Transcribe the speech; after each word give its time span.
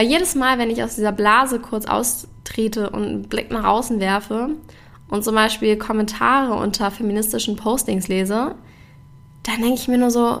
Weil 0.00 0.08
jedes 0.08 0.34
Mal, 0.34 0.56
wenn 0.56 0.70
ich 0.70 0.82
aus 0.82 0.94
dieser 0.94 1.12
Blase 1.12 1.58
kurz 1.58 1.84
austrete 1.84 2.88
und 2.88 3.04
einen 3.04 3.22
Blick 3.24 3.50
nach 3.50 3.64
außen 3.64 4.00
werfe 4.00 4.48
und 5.10 5.22
zum 5.24 5.34
Beispiel 5.34 5.76
Kommentare 5.76 6.54
unter 6.54 6.90
feministischen 6.90 7.56
Postings 7.56 8.08
lese, 8.08 8.54
dann 9.42 9.60
denke 9.60 9.74
ich 9.74 9.88
mir 9.88 9.98
nur 9.98 10.10
so, 10.10 10.40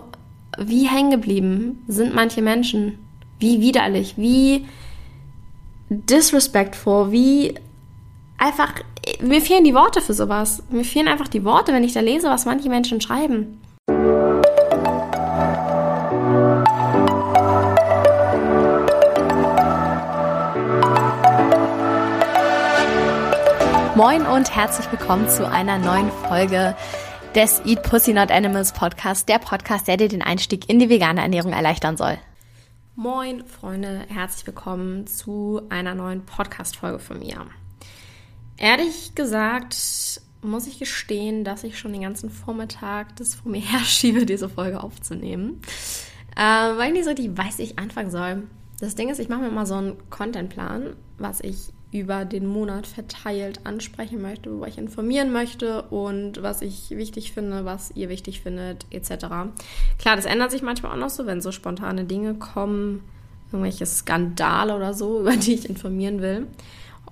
wie 0.56 0.88
hängen 0.88 1.10
geblieben 1.10 1.84
sind 1.88 2.14
manche 2.14 2.40
Menschen? 2.40 3.00
Wie 3.38 3.60
widerlich, 3.60 4.14
wie 4.16 4.64
disrespectful, 5.90 7.12
wie 7.12 7.52
einfach, 8.38 8.72
mir 9.20 9.42
fehlen 9.42 9.64
die 9.64 9.74
Worte 9.74 10.00
für 10.00 10.14
sowas. 10.14 10.62
Mir 10.70 10.84
fehlen 10.84 11.06
einfach 11.06 11.28
die 11.28 11.44
Worte, 11.44 11.74
wenn 11.74 11.84
ich 11.84 11.92
da 11.92 12.00
lese, 12.00 12.30
was 12.30 12.46
manche 12.46 12.70
Menschen 12.70 13.02
schreiben. 13.02 13.59
Moin 24.00 24.24
und 24.24 24.56
herzlich 24.56 24.90
willkommen 24.90 25.28
zu 25.28 25.46
einer 25.46 25.76
neuen 25.76 26.10
Folge 26.10 26.74
des 27.34 27.60
Eat 27.66 27.82
Pussy 27.82 28.14
Not 28.14 28.30
Animals 28.30 28.72
Podcast, 28.72 29.28
der 29.28 29.38
Podcast, 29.38 29.88
der 29.88 29.98
dir 29.98 30.08
den 30.08 30.22
Einstieg 30.22 30.70
in 30.70 30.78
die 30.78 30.88
vegane 30.88 31.20
Ernährung 31.20 31.52
erleichtern 31.52 31.98
soll. 31.98 32.16
Moin 32.96 33.44
Freunde, 33.44 34.06
herzlich 34.08 34.46
willkommen 34.46 35.06
zu 35.06 35.60
einer 35.68 35.94
neuen 35.94 36.24
Podcast-Folge 36.24 36.98
von 36.98 37.18
mir. 37.18 37.44
Ehrlich 38.56 39.14
gesagt 39.14 39.76
muss 40.40 40.66
ich 40.66 40.78
gestehen, 40.78 41.44
dass 41.44 41.62
ich 41.62 41.78
schon 41.78 41.92
den 41.92 42.00
ganzen 42.00 42.30
Vormittag 42.30 43.14
das 43.16 43.34
vor 43.34 43.52
mir 43.52 43.60
herschiebe, 43.70 44.24
diese 44.24 44.48
Folge 44.48 44.82
aufzunehmen, 44.82 45.60
äh, 46.36 46.40
weil 46.40 46.86
ich 46.86 46.92
nicht 46.94 47.04
so 47.04 47.10
richtig 47.10 47.36
weiß, 47.36 47.58
ich 47.58 47.78
anfangen 47.78 48.10
soll. 48.10 48.44
Das 48.80 48.94
Ding 48.94 49.10
ist, 49.10 49.18
ich 49.18 49.28
mache 49.28 49.42
mir 49.42 49.50
mal 49.50 49.66
so 49.66 49.74
einen 49.74 49.98
Contentplan, 50.08 50.96
was 51.18 51.42
ich 51.42 51.74
über 51.92 52.24
den 52.24 52.46
Monat 52.46 52.86
verteilt 52.86 53.66
ansprechen 53.66 54.22
möchte, 54.22 54.56
wo 54.58 54.64
ich 54.64 54.78
informieren 54.78 55.32
möchte 55.32 55.82
und 55.82 56.40
was 56.40 56.62
ich 56.62 56.90
wichtig 56.90 57.32
finde, 57.32 57.64
was 57.64 57.90
ihr 57.96 58.08
wichtig 58.08 58.40
findet, 58.40 58.86
etc. 58.90 59.26
Klar, 59.98 60.16
das 60.16 60.24
ändert 60.24 60.52
sich 60.52 60.62
manchmal 60.62 60.92
auch 60.92 60.96
noch 60.96 61.10
so, 61.10 61.26
wenn 61.26 61.40
so 61.40 61.50
spontane 61.50 62.04
Dinge 62.04 62.34
kommen, 62.34 63.02
irgendwelche 63.50 63.86
Skandale 63.86 64.76
oder 64.76 64.94
so, 64.94 65.20
über 65.20 65.36
die 65.36 65.54
ich 65.54 65.68
informieren 65.68 66.20
will. 66.22 66.46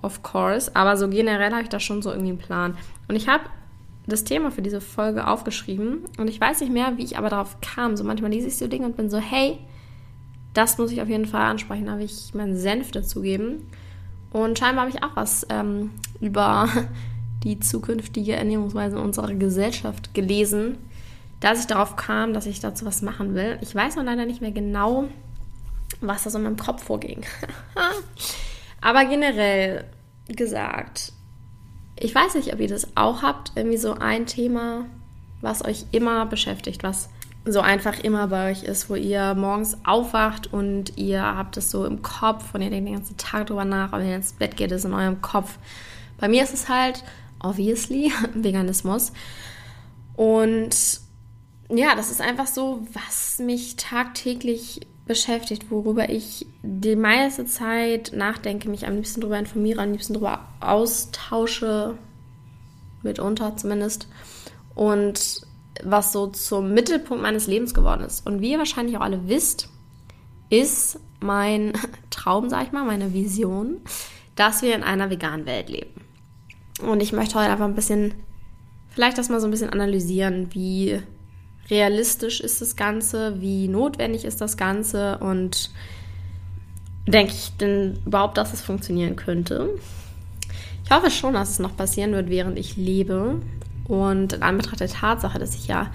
Of 0.01 0.23
course. 0.23 0.73
Aber 0.75 0.95
so 0.95 1.09
generell 1.09 1.51
habe 1.51 1.63
ich 1.63 1.69
da 1.69 1.81
schon 1.81 2.01
so 2.01 2.11
irgendwie 2.11 2.29
einen 2.29 2.37
Plan. 2.37 2.77
Und 3.09 3.17
ich 3.17 3.27
habe 3.27 3.43
das 4.07 4.23
Thema 4.23 4.49
für 4.49 4.61
diese 4.61 4.81
Folge 4.81 5.27
aufgeschrieben 5.27 6.05
und 6.17 6.29
ich 6.29 6.39
weiß 6.39 6.61
nicht 6.61 6.71
mehr, 6.71 6.97
wie 6.97 7.03
ich 7.03 7.17
aber 7.17 7.29
darauf 7.29 7.57
kam. 7.61 7.97
So 7.97 8.05
manchmal 8.05 8.31
lese 8.31 8.47
ich 8.47 8.57
so 8.57 8.67
Dinge 8.67 8.85
und 8.85 8.95
bin 8.95 9.09
so, 9.09 9.17
hey, 9.17 9.59
das 10.53 10.77
muss 10.77 10.91
ich 10.91 11.01
auf 11.01 11.09
jeden 11.09 11.25
Fall 11.25 11.43
ansprechen, 11.43 11.85
da 11.85 11.91
habe 11.91 12.03
ich 12.03 12.33
meinen 12.33 12.57
Senf 12.57 12.91
dazugeben. 12.91 13.67
Und 14.31 14.59
scheinbar 14.59 14.85
habe 14.85 14.95
ich 14.95 15.03
auch 15.03 15.15
was 15.15 15.45
ähm, 15.49 15.91
über 16.19 16.69
die 17.43 17.59
zukünftige 17.59 18.35
Ernährungsweise 18.35 18.99
unserer 18.99 19.33
Gesellschaft 19.33 20.13
gelesen, 20.13 20.77
dass 21.39 21.61
ich 21.61 21.67
darauf 21.67 21.95
kam, 21.95 22.33
dass 22.33 22.45
ich 22.45 22.59
dazu 22.59 22.85
was 22.85 23.01
machen 23.01 23.33
will. 23.33 23.57
Ich 23.61 23.73
weiß 23.73 23.95
noch 23.95 24.03
leider 24.03 24.25
nicht 24.25 24.41
mehr 24.41 24.51
genau, 24.51 25.05
was 26.01 26.23
da 26.23 26.29
so 26.29 26.37
in 26.37 26.43
meinem 26.43 26.57
Kopf 26.57 26.83
vorging. 26.83 27.25
Aber 28.81 29.05
generell 29.05 29.85
gesagt, 30.27 31.13
ich 31.95 32.13
weiß 32.13 32.35
nicht, 32.35 32.53
ob 32.53 32.59
ihr 32.59 32.67
das 32.67 32.95
auch 32.95 33.21
habt, 33.23 33.53
irgendwie 33.55 33.77
so 33.77 33.93
ein 33.93 34.25
Thema, 34.25 34.85
was 35.41 35.65
euch 35.65 35.85
immer 35.91 36.25
beschäftigt, 36.25 36.83
was 36.83 37.09
so 37.45 37.61
einfach 37.61 37.99
immer 37.99 38.27
bei 38.27 38.51
euch 38.51 38.63
ist, 38.63 38.89
wo 38.89 38.95
ihr 38.95 39.33
morgens 39.33 39.77
aufwacht 39.85 40.51
und 40.51 40.97
ihr 40.97 41.23
habt 41.23 41.57
es 41.57 41.71
so 41.71 41.85
im 41.85 42.01
Kopf 42.01 42.53
und 42.53 42.61
ihr 42.61 42.69
denkt 42.69 42.87
den 42.87 42.95
ganzen 42.95 43.17
Tag 43.17 43.47
drüber 43.47 43.65
nach, 43.65 43.93
und 43.93 43.99
wenn 43.99 44.09
ihr 44.09 44.15
ins 44.15 44.33
Bett 44.33 44.57
geht, 44.57 44.71
ist 44.71 44.79
es 44.79 44.85
in 44.85 44.93
eurem 44.93 45.21
Kopf. 45.21 45.57
Bei 46.17 46.27
mir 46.27 46.43
ist 46.43 46.53
es 46.53 46.69
halt, 46.69 47.03
obviously, 47.39 48.11
Veganismus. 48.33 49.13
Und 50.15 50.75
ja, 51.69 51.95
das 51.95 52.11
ist 52.11 52.21
einfach 52.21 52.47
so, 52.47 52.85
was 52.93 53.39
mich 53.39 53.75
tagtäglich 53.77 54.81
beschäftigt, 55.05 55.71
worüber 55.71 56.09
ich 56.09 56.45
die 56.61 56.95
meiste 56.95 57.45
Zeit 57.45 58.11
nachdenke, 58.13 58.69
mich 58.69 58.85
am 58.85 58.95
liebsten 58.95 59.21
darüber 59.21 59.39
informiere, 59.39 59.81
am 59.81 59.91
liebsten 59.91 60.13
darüber 60.13 60.47
austausche, 60.59 61.97
mitunter 63.01 63.55
zumindest. 63.55 64.07
Und 64.75 65.47
was 65.83 66.11
so 66.11 66.27
zum 66.27 66.73
Mittelpunkt 66.73 67.23
meines 67.23 67.47
Lebens 67.47 67.73
geworden 67.73 68.01
ist. 68.01 68.25
Und 68.25 68.41
wie 68.41 68.51
ihr 68.51 68.57
wahrscheinlich 68.57 68.97
auch 68.97 69.01
alle 69.01 69.27
wisst, 69.27 69.69
ist 70.49 70.99
mein 71.19 71.73
Traum, 72.09 72.49
sag 72.49 72.67
ich 72.67 72.71
mal, 72.71 72.85
meine 72.85 73.13
Vision, 73.13 73.77
dass 74.35 74.61
wir 74.61 74.75
in 74.75 74.83
einer 74.83 75.09
veganen 75.09 75.45
Welt 75.45 75.69
leben. 75.69 76.01
Und 76.81 77.01
ich 77.01 77.11
möchte 77.11 77.35
heute 77.35 77.51
einfach 77.51 77.65
ein 77.65 77.75
bisschen, 77.75 78.13
vielleicht 78.89 79.17
das 79.17 79.29
mal 79.29 79.39
so 79.39 79.47
ein 79.47 79.51
bisschen 79.51 79.69
analysieren, 79.69 80.53
wie 80.53 81.01
realistisch 81.69 82.39
ist 82.39 82.61
das 82.61 82.75
Ganze, 82.75 83.41
wie 83.41 83.67
notwendig 83.67 84.25
ist 84.25 84.41
das 84.41 84.57
Ganze 84.57 85.17
und 85.19 85.71
denke 87.05 87.33
ich 87.33 87.55
denn 87.57 87.99
überhaupt, 88.05 88.37
dass 88.37 88.53
es 88.53 88.61
funktionieren 88.61 89.15
könnte. 89.15 89.69
Ich 90.85 90.91
hoffe 90.91 91.11
schon, 91.11 91.33
dass 91.33 91.51
es 91.51 91.59
noch 91.59 91.75
passieren 91.75 92.13
wird, 92.13 92.29
während 92.29 92.57
ich 92.57 92.77
lebe. 92.77 93.41
Und 93.89 94.33
in 94.33 94.43
Anbetracht 94.43 94.79
der 94.79 94.87
Tatsache, 94.87 95.39
dass 95.39 95.55
ich 95.55 95.67
ja 95.67 95.91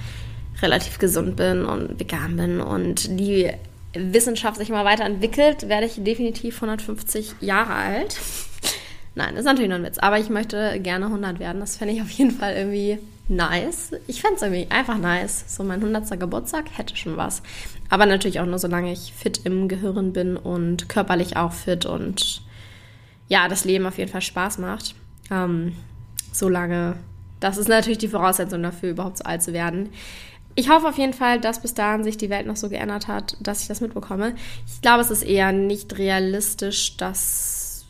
relativ 0.60 0.98
gesund 0.98 1.36
bin 1.36 1.64
und 1.64 1.98
vegan 1.98 2.36
bin 2.36 2.60
und 2.60 3.18
die 3.18 3.50
Wissenschaft 3.94 4.56
sich 4.58 4.68
mal 4.68 4.84
weiterentwickelt, 4.84 5.68
werde 5.68 5.86
ich 5.86 6.02
definitiv 6.02 6.56
150 6.56 7.36
Jahre 7.40 7.74
alt. 7.74 8.16
Nein, 9.14 9.30
das 9.30 9.40
ist 9.40 9.44
natürlich 9.44 9.68
nur 9.68 9.78
ein 9.78 9.84
Witz, 9.84 9.98
aber 9.98 10.18
ich 10.18 10.28
möchte 10.28 10.80
gerne 10.80 11.06
100 11.06 11.38
werden. 11.38 11.60
Das 11.60 11.76
fände 11.76 11.94
ich 11.94 12.02
auf 12.02 12.10
jeden 12.10 12.32
Fall 12.32 12.54
irgendwie 12.54 12.98
nice. 13.28 13.92
Ich 14.08 14.20
fände 14.20 14.36
es 14.36 14.42
irgendwie 14.42 14.66
einfach 14.70 14.98
nice. 14.98 15.44
So 15.46 15.62
mein 15.62 15.80
100. 15.80 16.18
Geburtstag 16.18 16.64
hätte 16.76 16.96
schon 16.96 17.16
was. 17.16 17.42
Aber 17.88 18.06
natürlich 18.06 18.40
auch 18.40 18.46
nur, 18.46 18.58
solange 18.58 18.92
ich 18.92 19.12
fit 19.16 19.42
im 19.44 19.68
Gehirn 19.68 20.12
bin 20.12 20.36
und 20.36 20.88
körperlich 20.88 21.36
auch 21.36 21.52
fit 21.52 21.86
und 21.86 22.42
ja, 23.28 23.46
das 23.46 23.64
Leben 23.64 23.86
auf 23.86 23.98
jeden 23.98 24.10
Fall 24.10 24.20
Spaß 24.20 24.58
macht. 24.58 24.96
Ähm, 25.30 25.76
solange 26.32 26.96
das 27.44 27.58
ist 27.58 27.68
natürlich 27.68 27.98
die 27.98 28.08
Voraussetzung 28.08 28.62
dafür, 28.62 28.92
überhaupt 28.92 29.18
so 29.18 29.24
alt 29.24 29.42
zu 29.42 29.52
werden. 29.52 29.90
Ich 30.54 30.70
hoffe 30.70 30.88
auf 30.88 30.96
jeden 30.96 31.12
Fall, 31.12 31.38
dass 31.38 31.60
bis 31.60 31.74
dahin 31.74 32.02
sich 32.02 32.16
die 32.16 32.30
Welt 32.30 32.46
noch 32.46 32.56
so 32.56 32.70
geändert 32.70 33.06
hat, 33.06 33.36
dass 33.38 33.60
ich 33.60 33.68
das 33.68 33.82
mitbekomme. 33.82 34.34
Ich 34.66 34.80
glaube, 34.80 35.02
es 35.02 35.10
ist 35.10 35.22
eher 35.22 35.52
nicht 35.52 35.98
realistisch, 35.98 36.96
dass 36.96 37.84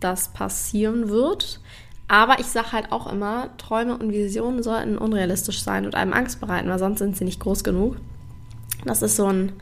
das 0.00 0.32
passieren 0.32 1.10
wird. 1.10 1.60
Aber 2.08 2.40
ich 2.40 2.46
sage 2.46 2.72
halt 2.72 2.90
auch 2.90 3.06
immer, 3.06 3.56
Träume 3.56 3.96
und 3.96 4.10
Visionen 4.10 4.64
sollten 4.64 4.98
unrealistisch 4.98 5.62
sein 5.62 5.86
und 5.86 5.94
einem 5.94 6.12
Angst 6.12 6.40
bereiten, 6.40 6.68
weil 6.68 6.80
sonst 6.80 6.98
sind 6.98 7.16
sie 7.16 7.24
nicht 7.24 7.38
groß 7.38 7.62
genug. 7.62 7.98
Das 8.84 9.02
ist 9.02 9.14
so 9.14 9.26
ein 9.26 9.52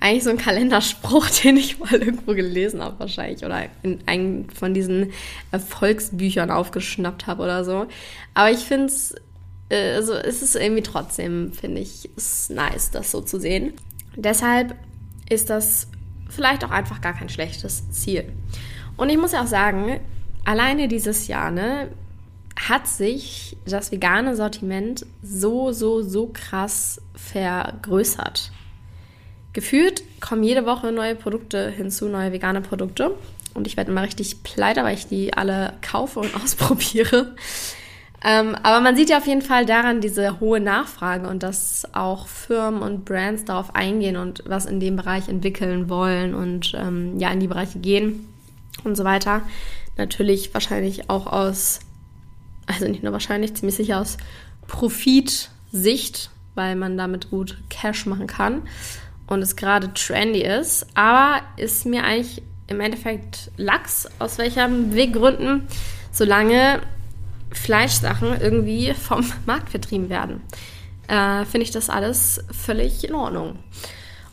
eigentlich 0.00 0.24
so 0.24 0.30
ein 0.30 0.38
Kalenderspruch, 0.38 1.28
den 1.44 1.56
ich 1.56 1.78
mal 1.78 1.94
irgendwo 1.94 2.34
gelesen 2.34 2.82
habe 2.82 2.98
wahrscheinlich 3.00 3.44
oder 3.44 3.66
in 3.82 4.00
einem 4.06 4.48
von 4.50 4.74
diesen 4.74 5.12
Erfolgsbüchern 5.50 6.50
aufgeschnappt 6.50 7.26
habe 7.26 7.42
oder 7.42 7.64
so. 7.64 7.86
Aber 8.34 8.50
ich 8.50 8.60
finde 8.60 8.86
es, 8.86 9.14
äh, 9.68 9.94
also 9.94 10.14
ist 10.14 10.54
irgendwie 10.54 10.82
trotzdem, 10.82 11.52
finde 11.52 11.80
ich, 11.80 12.08
ist 12.16 12.50
nice, 12.50 12.90
das 12.90 13.10
so 13.10 13.20
zu 13.20 13.38
sehen. 13.40 13.74
Deshalb 14.16 14.74
ist 15.28 15.50
das 15.50 15.88
vielleicht 16.28 16.64
auch 16.64 16.70
einfach 16.70 17.00
gar 17.00 17.14
kein 17.14 17.28
schlechtes 17.28 17.90
Ziel. 17.90 18.32
Und 18.96 19.10
ich 19.10 19.18
muss 19.18 19.32
ja 19.32 19.42
auch 19.42 19.46
sagen, 19.46 20.00
alleine 20.44 20.88
dieses 20.88 21.28
Jahr, 21.28 21.50
ne, 21.50 21.88
hat 22.58 22.88
sich 22.88 23.56
das 23.66 23.92
vegane 23.92 24.34
Sortiment 24.34 25.06
so, 25.22 25.72
so, 25.72 26.02
so 26.02 26.30
krass 26.32 27.00
vergrößert. 27.14 28.50
Gefühlt 29.52 30.02
kommen 30.20 30.42
jede 30.42 30.66
Woche 30.66 30.92
neue 30.92 31.14
Produkte 31.14 31.70
hinzu, 31.70 32.08
neue 32.08 32.32
vegane 32.32 32.60
Produkte. 32.60 33.12
Und 33.54 33.66
ich 33.66 33.76
werde 33.76 33.90
immer 33.90 34.02
richtig 34.02 34.42
pleite, 34.42 34.84
weil 34.84 34.94
ich 34.94 35.06
die 35.06 35.34
alle 35.34 35.74
kaufe 35.82 36.20
und 36.20 36.34
ausprobiere. 36.42 37.34
Ähm, 38.24 38.56
aber 38.62 38.80
man 38.80 38.96
sieht 38.96 39.10
ja 39.10 39.18
auf 39.18 39.26
jeden 39.26 39.42
Fall 39.42 39.64
daran 39.64 40.00
diese 40.00 40.40
hohe 40.40 40.58
Nachfrage 40.58 41.28
und 41.28 41.42
dass 41.44 41.86
auch 41.94 42.26
Firmen 42.26 42.82
und 42.82 43.04
Brands 43.04 43.44
darauf 43.44 43.76
eingehen 43.76 44.16
und 44.16 44.42
was 44.44 44.66
in 44.66 44.80
dem 44.80 44.96
Bereich 44.96 45.28
entwickeln 45.28 45.88
wollen 45.88 46.34
und 46.34 46.72
ähm, 46.76 47.16
ja 47.18 47.30
in 47.30 47.38
die 47.38 47.46
Bereiche 47.46 47.78
gehen 47.78 48.28
und 48.82 48.96
so 48.96 49.04
weiter. 49.04 49.42
Natürlich 49.96 50.52
wahrscheinlich 50.52 51.08
auch 51.10 51.26
aus, 51.28 51.78
also 52.66 52.88
nicht 52.88 53.04
nur 53.04 53.12
wahrscheinlich, 53.12 53.54
ziemlich 53.54 53.76
sicher 53.76 54.00
aus 54.00 54.16
Profitsicht, 54.66 56.30
weil 56.56 56.74
man 56.74 56.98
damit 56.98 57.30
gut 57.30 57.56
Cash 57.68 58.06
machen 58.06 58.26
kann 58.26 58.62
und 59.28 59.42
es 59.42 59.56
gerade 59.56 59.92
trendy 59.94 60.42
ist, 60.42 60.86
aber 60.94 61.42
ist 61.56 61.86
mir 61.86 62.04
eigentlich 62.04 62.42
im 62.66 62.80
Endeffekt 62.80 63.50
Lachs, 63.56 64.08
aus 64.18 64.38
welchen 64.38 64.94
Weggründen, 64.94 65.66
solange 66.12 66.80
Fleischsachen 67.52 68.40
irgendwie 68.40 68.92
vom 68.94 69.24
Markt 69.46 69.70
vertrieben 69.70 70.08
werden. 70.10 70.42
Äh, 71.08 71.44
Finde 71.44 71.62
ich 71.62 71.70
das 71.70 71.88
alles 71.88 72.44
völlig 72.52 73.08
in 73.08 73.14
Ordnung. 73.14 73.58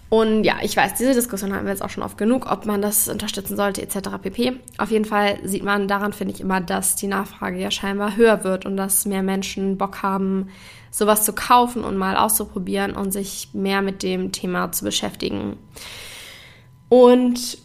Und 0.10 0.44
ja, 0.44 0.58
ich 0.62 0.78
weiß, 0.78 0.94
diese 0.96 1.14
Diskussion 1.14 1.54
haben 1.54 1.66
wir 1.66 1.72
jetzt 1.72 1.82
auch 1.82 1.90
schon 1.90 2.04
oft 2.04 2.18
genug, 2.18 2.50
ob 2.50 2.66
man 2.66 2.82
das 2.82 3.08
unterstützen 3.08 3.58
sollte, 3.58 3.82
etc. 3.82 4.10
pp. 4.22 4.60
Auf 4.78 4.92
jeden 4.92 5.06
Fall 5.06 5.40
sieht 5.44 5.64
man 5.64 5.88
daran, 5.88 6.14
finde 6.14 6.34
ich 6.34 6.42
immer, 6.42 6.62
dass 6.62 6.96
die 6.96 7.08
Nachfrage 7.08 7.58
ja 7.58 7.72
scheinbar 7.72 8.16
höher 8.16 8.44
wird 8.44 8.66
und 8.66 8.78
dass 8.78 9.06
mehr 9.06 9.24
Menschen 9.24 9.78
Bock 9.78 10.04
haben, 10.04 10.50
sowas 10.96 11.26
zu 11.26 11.34
kaufen 11.34 11.84
und 11.84 11.98
mal 11.98 12.16
auszuprobieren 12.16 12.96
und 12.96 13.12
sich 13.12 13.50
mehr 13.52 13.82
mit 13.82 14.02
dem 14.02 14.32
Thema 14.32 14.72
zu 14.72 14.86
beschäftigen. 14.86 15.58
Und 16.88 17.58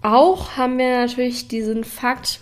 auch 0.00 0.56
haben 0.56 0.78
wir 0.78 1.00
natürlich 1.00 1.48
diesen 1.48 1.84
Fakt, 1.84 2.40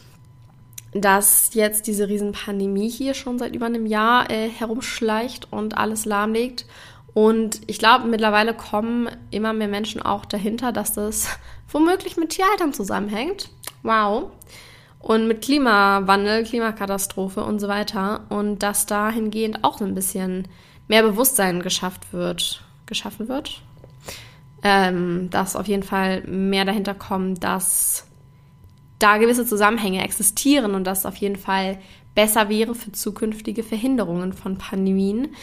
dass 0.92 1.54
jetzt 1.54 1.88
diese 1.88 2.08
Riesenpandemie 2.08 2.88
hier 2.88 3.14
schon 3.14 3.40
seit 3.40 3.56
über 3.56 3.66
einem 3.66 3.84
Jahr 3.84 4.30
äh, 4.30 4.48
herumschleicht 4.48 5.52
und 5.52 5.76
alles 5.76 6.04
lahmlegt. 6.04 6.66
Und 7.12 7.62
ich 7.66 7.80
glaube, 7.80 8.06
mittlerweile 8.06 8.54
kommen 8.54 9.08
immer 9.32 9.52
mehr 9.54 9.66
Menschen 9.66 10.00
auch 10.00 10.24
dahinter, 10.24 10.70
dass 10.70 10.92
das 10.92 11.36
womöglich 11.68 12.16
mit 12.16 12.30
Tierhaltern 12.30 12.72
zusammenhängt. 12.72 13.50
Wow. 13.82 14.30
Und 15.06 15.28
mit 15.28 15.40
Klimawandel, 15.40 16.42
Klimakatastrophe 16.42 17.44
und 17.44 17.60
so 17.60 17.68
weiter. 17.68 18.24
Und 18.28 18.64
dass 18.64 18.86
dahingehend 18.86 19.62
auch 19.62 19.80
ein 19.80 19.94
bisschen 19.94 20.48
mehr 20.88 21.04
Bewusstsein 21.04 21.62
geschafft 21.62 22.12
wird. 22.12 22.64
Geschaffen 22.86 23.28
wird? 23.28 23.62
Ähm, 24.64 25.30
dass 25.30 25.54
auf 25.54 25.68
jeden 25.68 25.84
Fall 25.84 26.22
mehr 26.22 26.64
dahinter 26.64 26.94
kommt, 26.94 27.44
dass 27.44 28.08
da 28.98 29.18
gewisse 29.18 29.46
Zusammenhänge 29.46 30.02
existieren 30.02 30.74
und 30.74 30.82
das 30.82 31.06
auf 31.06 31.14
jeden 31.16 31.36
Fall 31.36 31.78
besser 32.16 32.48
wäre 32.48 32.74
für 32.74 32.90
zukünftige 32.90 33.62
Verhinderungen 33.62 34.32
von 34.32 34.58
Pandemien, 34.58 35.36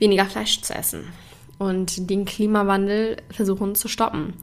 weniger 0.00 0.24
Fleisch 0.24 0.60
zu 0.62 0.74
essen 0.74 1.04
und 1.58 2.10
den 2.10 2.24
Klimawandel 2.24 3.18
versuchen 3.30 3.76
zu 3.76 3.86
stoppen. 3.86 4.34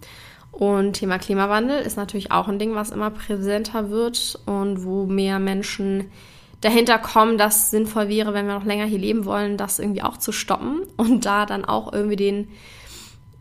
Und 0.51 0.93
Thema 0.93 1.17
Klimawandel 1.17 1.79
ist 1.81 1.97
natürlich 1.97 2.31
auch 2.31 2.47
ein 2.47 2.59
Ding, 2.59 2.75
was 2.75 2.91
immer 2.91 3.09
präsenter 3.09 3.89
wird 3.89 4.39
und 4.45 4.83
wo 4.83 5.05
mehr 5.05 5.39
Menschen 5.39 6.11
dahinter 6.59 6.99
kommen, 6.99 7.37
dass 7.37 7.71
sinnvoll 7.71 8.07
wäre, 8.07 8.33
wenn 8.33 8.47
wir 8.47 8.53
noch 8.53 8.65
länger 8.65 8.85
hier 8.85 8.99
leben 8.99 9.25
wollen, 9.25 9.57
das 9.57 9.79
irgendwie 9.79 10.03
auch 10.03 10.17
zu 10.17 10.31
stoppen 10.31 10.81
und 10.97 11.25
da 11.25 11.45
dann 11.45 11.65
auch 11.65 11.91
irgendwie 11.91 12.15
den 12.15 12.47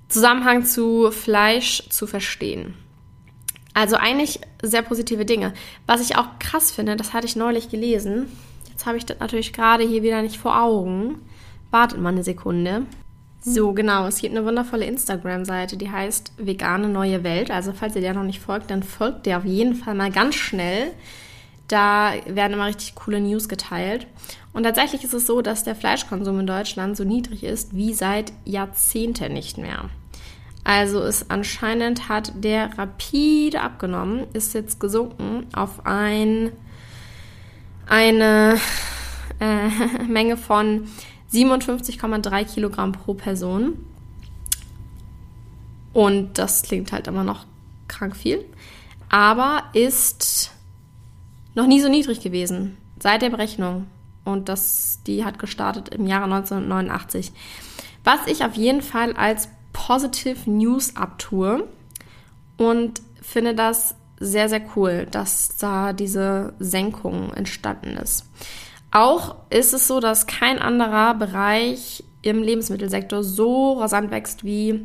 Zusammenhang 0.08 0.64
zu 0.64 1.10
Fleisch 1.10 1.88
zu 1.90 2.06
verstehen. 2.06 2.74
Also 3.74 3.96
eigentlich 3.96 4.40
sehr 4.62 4.82
positive 4.82 5.24
Dinge. 5.24 5.52
Was 5.86 6.00
ich 6.00 6.16
auch 6.16 6.38
krass 6.38 6.72
finde, 6.72 6.96
das 6.96 7.12
hatte 7.12 7.26
ich 7.26 7.36
neulich 7.36 7.68
gelesen. 7.68 8.26
Jetzt 8.68 8.86
habe 8.86 8.98
ich 8.98 9.06
das 9.06 9.20
natürlich 9.20 9.52
gerade 9.52 9.84
hier 9.84 10.02
wieder 10.02 10.22
nicht 10.22 10.38
vor 10.38 10.60
Augen. 10.60 11.20
Wartet 11.70 12.00
mal 12.00 12.08
eine 12.08 12.24
Sekunde. 12.24 12.86
So, 13.42 13.72
genau. 13.72 14.06
Es 14.06 14.20
gibt 14.20 14.36
eine 14.36 14.44
wundervolle 14.44 14.84
Instagram-Seite, 14.84 15.76
die 15.76 15.90
heißt 15.90 16.32
Vegane 16.36 16.88
Neue 16.88 17.24
Welt. 17.24 17.50
Also, 17.50 17.72
falls 17.72 17.96
ihr 17.96 18.02
der 18.02 18.14
noch 18.14 18.22
nicht 18.22 18.40
folgt, 18.40 18.70
dann 18.70 18.82
folgt 18.82 19.26
der 19.26 19.38
auf 19.38 19.44
jeden 19.44 19.74
Fall 19.74 19.94
mal 19.94 20.10
ganz 20.10 20.34
schnell. 20.34 20.92
Da 21.66 22.12
werden 22.26 22.54
immer 22.54 22.66
richtig 22.66 22.96
coole 22.96 23.20
News 23.20 23.48
geteilt. 23.48 24.06
Und 24.52 24.64
tatsächlich 24.64 25.04
ist 25.04 25.14
es 25.14 25.26
so, 25.26 25.40
dass 25.40 25.64
der 25.64 25.74
Fleischkonsum 25.74 26.40
in 26.40 26.46
Deutschland 26.46 26.96
so 26.96 27.04
niedrig 27.04 27.44
ist 27.44 27.74
wie 27.74 27.94
seit 27.94 28.32
Jahrzehnten 28.44 29.32
nicht 29.32 29.56
mehr. 29.56 29.88
Also 30.64 31.02
ist 31.02 31.30
anscheinend 31.30 32.08
hat 32.08 32.32
der 32.44 32.76
rapide 32.76 33.62
abgenommen, 33.62 34.26
ist 34.34 34.52
jetzt 34.52 34.78
gesunken 34.78 35.46
auf 35.54 35.86
ein, 35.86 36.52
eine 37.86 38.58
äh, 39.38 40.02
Menge 40.08 40.36
von 40.36 40.88
57,3 41.32 42.44
Kilogramm 42.44 42.92
pro 42.92 43.14
Person. 43.14 43.84
Und 45.92 46.38
das 46.38 46.62
klingt 46.62 46.92
halt 46.92 47.06
immer 47.06 47.24
noch 47.24 47.46
krank 47.88 48.16
viel. 48.16 48.44
Aber 49.08 49.64
ist 49.72 50.52
noch 51.54 51.66
nie 51.66 51.80
so 51.80 51.88
niedrig 51.88 52.20
gewesen 52.20 52.76
seit 52.98 53.22
der 53.22 53.30
Berechnung. 53.30 53.86
Und 54.24 54.48
das, 54.48 55.00
die 55.06 55.24
hat 55.24 55.38
gestartet 55.38 55.88
im 55.88 56.06
Jahre 56.06 56.24
1989. 56.24 57.32
Was 58.04 58.26
ich 58.26 58.44
auf 58.44 58.54
jeden 58.54 58.82
Fall 58.82 59.14
als 59.14 59.48
Positive 59.72 60.48
News 60.48 60.96
abtue 60.96 61.66
und 62.56 63.00
finde 63.22 63.54
das 63.54 63.94
sehr, 64.18 64.48
sehr 64.48 64.62
cool, 64.76 65.06
dass 65.10 65.56
da 65.56 65.92
diese 65.92 66.52
Senkung 66.58 67.32
entstanden 67.32 67.96
ist. 67.96 68.26
Auch 68.90 69.36
ist 69.50 69.72
es 69.72 69.86
so, 69.86 70.00
dass 70.00 70.26
kein 70.26 70.58
anderer 70.58 71.14
Bereich 71.14 72.02
im 72.22 72.42
Lebensmittelsektor 72.42 73.22
so 73.22 73.74
rasant 73.74 74.10
wächst 74.10 74.44
wie 74.44 74.80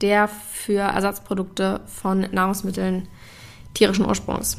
der 0.00 0.28
für 0.28 0.80
Ersatzprodukte 0.80 1.80
von 1.86 2.26
Nahrungsmitteln 2.32 3.08
tierischen 3.74 4.06
Ursprungs. 4.06 4.56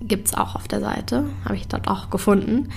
Gibt 0.00 0.28
es 0.28 0.34
auch 0.34 0.54
auf 0.54 0.66
der 0.68 0.80
Seite, 0.80 1.26
habe 1.44 1.56
ich 1.56 1.68
dort 1.68 1.86
auch 1.86 2.10
gefunden. 2.10 2.70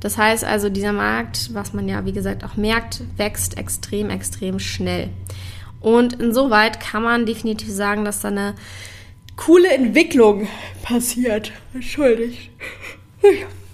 Das 0.00 0.18
heißt 0.18 0.44
also, 0.44 0.68
dieser 0.68 0.92
Markt, 0.92 1.54
was 1.54 1.72
man 1.72 1.88
ja 1.88 2.04
wie 2.04 2.12
gesagt 2.12 2.44
auch 2.44 2.56
merkt, 2.56 3.02
wächst 3.16 3.56
extrem, 3.56 4.10
extrem 4.10 4.58
schnell. 4.58 5.10
Und 5.80 6.14
insoweit 6.14 6.80
kann 6.80 7.02
man 7.02 7.24
definitiv 7.24 7.70
sagen, 7.70 8.04
dass 8.04 8.20
da 8.20 8.28
eine 8.28 8.54
coole 9.36 9.68
Entwicklung 9.68 10.48
passiert. 10.82 11.52
Entschuldigt. 11.72 12.50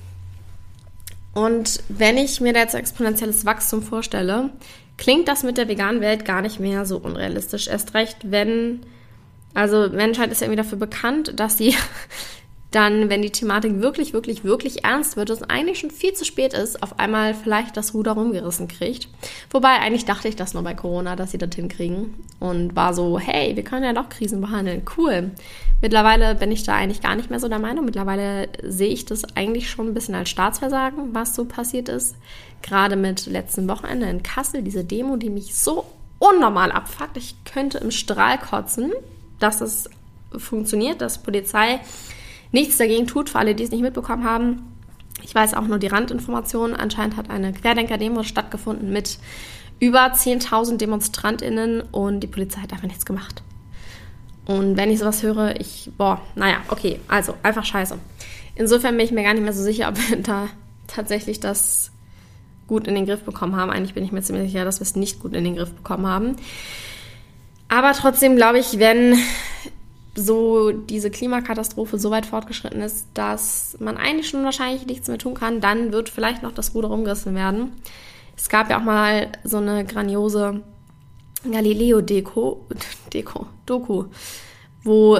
Und 1.35 1.83
wenn 1.89 2.19
ich 2.19 2.41
mir 2.41 2.53
da 2.53 2.61
jetzt 2.61 2.75
exponentielles 2.75 3.47
Wachstum 3.47 3.83
vorstelle, 3.83 4.51
klingt 4.99 5.29
das 5.29 5.43
mit 5.43 5.57
der 5.57 5.69
veganen 5.69 6.01
Welt 6.01 6.25
gar 6.25 6.43
nicht 6.43 6.61
mehr 6.61 6.85
so 6.85 6.99
unrealistisch. 6.99 7.69
Erst 7.69 7.95
recht, 7.95 8.19
wenn, 8.25 8.81
also 9.55 9.89
Menschheit 9.89 10.31
ist 10.31 10.41
ja 10.41 10.47
irgendwie 10.47 10.63
dafür 10.63 10.79
bekannt, 10.79 11.39
dass 11.41 11.57
sie 11.57 11.75
dann, 12.73 13.11
wenn 13.11 13.23
die 13.23 13.31
Thematik 13.31 13.81
wirklich, 13.81 14.13
wirklich, 14.13 14.45
wirklich 14.45 14.85
ernst 14.85 15.17
wird, 15.17 15.31
es 15.31 15.43
eigentlich 15.43 15.79
schon 15.79 15.91
viel 15.91 16.15
zu 16.15 16.25
spät 16.25 16.55
ist, 16.55 16.83
auf 16.83 16.99
einmal 16.99 17.35
vielleicht 17.35 17.77
das 17.77 17.95
Ruder 17.95 18.13
rumgerissen 18.13 18.67
kriegt. 18.67 19.09
Wobei 19.51 19.79
eigentlich 19.79 20.07
dachte 20.07 20.29
ich 20.29 20.37
das 20.37 20.55
nur 20.55 20.63
bei 20.63 20.75
Corona, 20.75 21.15
dass 21.15 21.33
sie 21.33 21.39
das 21.39 21.55
hinkriegen 21.55 22.15
und 22.41 22.75
war 22.75 22.95
so, 22.95 23.19
hey, 23.19 23.55
wir 23.57 23.63
können 23.63 23.85
ja 23.85 23.93
doch 23.93 24.09
Krisen 24.09 24.41
behandeln, 24.41 24.83
cool. 24.97 25.31
Mittlerweile 25.83 26.35
bin 26.35 26.51
ich 26.51 26.63
da 26.63 26.75
eigentlich 26.75 27.03
gar 27.03 27.15
nicht 27.15 27.29
mehr 27.29 27.41
so 27.41 27.49
der 27.49 27.59
Meinung. 27.59 27.85
Mittlerweile 27.85 28.49
sehe 28.63 28.89
ich 28.89 29.05
das 29.05 29.25
eigentlich 29.37 29.69
schon 29.69 29.89
ein 29.89 29.95
bisschen 29.95 30.15
als 30.15 30.31
Staatsversagen, 30.31 31.15
was 31.15 31.35
so 31.35 31.45
passiert 31.45 31.89
ist. 31.89 32.17
Gerade 32.63 32.97
mit 32.97 33.27
letzten 33.27 33.69
Wochenende 33.69 34.09
in 34.09 34.23
Kassel, 34.23 34.63
diese 34.63 34.85
Demo, 34.85 35.17
die 35.17 35.31
mich 35.31 35.55
so 35.55 35.85
unnormal 36.19 36.73
abfuckt. 36.73 37.17
Ich 37.17 37.35
könnte 37.45 37.79
im 37.79 37.91
Strahl 37.91 38.39
kotzen, 38.39 38.93
dass 39.41 39.61
es 39.61 39.91
funktioniert, 40.39 41.01
dass 41.01 41.23
Polizei 41.23 41.81
nichts 42.53 42.77
dagegen 42.77 43.07
tut, 43.07 43.31
für 43.31 43.39
alle, 43.39 43.55
die 43.55 43.65
es 43.65 43.71
nicht 43.71 43.83
mitbekommen 43.83 44.25
haben. 44.25 44.73
Ich 45.23 45.35
weiß 45.35 45.55
auch 45.55 45.67
nur 45.67 45.79
die 45.79 45.87
Randinformationen. 45.89 46.77
Anscheinend 46.77 47.17
hat 47.17 47.31
eine 47.31 47.53
Querdenker-Demo 47.53 48.23
stattgefunden 48.23 48.93
mit 48.93 49.19
über 49.81 50.13
10.000 50.13 50.77
DemonstrantInnen 50.77 51.81
und 51.81 52.21
die 52.21 52.29
Polizei 52.29 52.61
hat 52.61 52.73
einfach 52.73 52.87
nichts 52.87 53.05
gemacht. 53.05 53.43
Und 54.45 54.77
wenn 54.77 54.91
ich 54.91 54.99
sowas 54.99 55.23
höre, 55.23 55.61
ich, 55.61 55.91
boah, 55.97 56.21
naja, 56.35 56.59
okay, 56.69 57.01
also 57.09 57.35
einfach 57.43 57.65
scheiße. 57.65 57.99
Insofern 58.55 58.97
bin 58.97 59.07
ich 59.07 59.13
mir 59.13 59.23
gar 59.23 59.35
nicht 59.35 59.43
mehr 59.43 59.53
so 59.53 59.63
sicher, 59.63 59.89
ob 59.89 59.97
wir 60.09 60.17
da 60.19 60.49
tatsächlich 60.87 61.41
das 61.41 61.91
gut 62.67 62.87
in 62.87 62.95
den 62.95 63.07
Griff 63.07 63.23
bekommen 63.23 63.57
haben. 63.57 63.71
Eigentlich 63.71 63.95
bin 63.95 64.05
ich 64.05 64.13
mir 64.13 64.23
ziemlich 64.23 64.51
sicher, 64.51 64.65
dass 64.65 64.81
wir 64.81 64.85
es 64.85 64.97
nicht 64.97 65.21
gut 65.21 65.35
in 65.35 65.45
den 65.45 65.57
Griff 65.57 65.73
bekommen 65.73 66.07
haben. 66.07 66.37
Aber 67.69 67.93
trotzdem 67.93 68.37
glaube 68.37 68.59
ich, 68.59 68.79
wenn 68.79 69.17
so 70.15 70.73
diese 70.73 71.11
Klimakatastrophe 71.11 71.99
so 71.99 72.11
weit 72.11 72.27
fortgeschritten 72.27 72.83
ist, 72.83 73.07
dass 73.15 73.77
man 73.81 73.97
eigentlich 73.97 74.29
schon 74.29 74.45
wahrscheinlich 74.45 74.87
nichts 74.87 75.09
mehr 75.09 75.19
tun 75.19 75.35
kann, 75.35 75.61
dann 75.61 75.93
wird 75.93 76.09
vielleicht 76.09 76.43
noch 76.43 76.53
das 76.53 76.75
Ruder 76.75 76.89
rumgerissen 76.89 77.35
werden. 77.35 77.73
Es 78.37 78.49
gab 78.49 78.69
ja 78.71 78.79
auch 78.79 78.85
mal 78.85 79.29
so 79.45 79.59
eine 79.59 79.85
grandiose 79.85 80.63
Galileo-Deko, 81.51 82.67
Deko, 83.13 83.47
Doku, 83.67 84.05
wo 84.85 85.19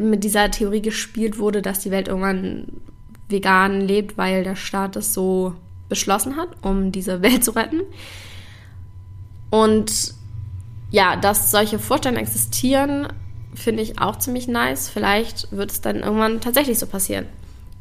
mit 0.00 0.24
dieser 0.24 0.50
Theorie 0.50 0.82
gespielt 0.82 1.38
wurde, 1.38 1.62
dass 1.62 1.80
die 1.80 1.90
Welt 1.90 2.08
irgendwann 2.08 2.66
vegan 3.28 3.80
lebt, 3.80 4.18
weil 4.18 4.44
der 4.44 4.56
Staat 4.56 4.96
es 4.96 5.14
so 5.14 5.54
beschlossen 5.88 6.36
hat, 6.36 6.48
um 6.62 6.90
diese 6.90 7.22
Welt 7.22 7.44
zu 7.44 7.52
retten. 7.52 7.82
Und 9.50 10.14
ja, 10.90 11.16
dass 11.16 11.50
solche 11.50 11.78
Vorstellungen 11.78 12.22
existieren, 12.22 13.08
finde 13.54 13.82
ich 13.82 14.00
auch 14.00 14.16
ziemlich 14.18 14.48
nice. 14.48 14.88
Vielleicht 14.88 15.52
wird 15.52 15.70
es 15.70 15.80
dann 15.80 16.00
irgendwann 16.00 16.40
tatsächlich 16.40 16.78
so 16.78 16.86
passieren, 16.86 17.26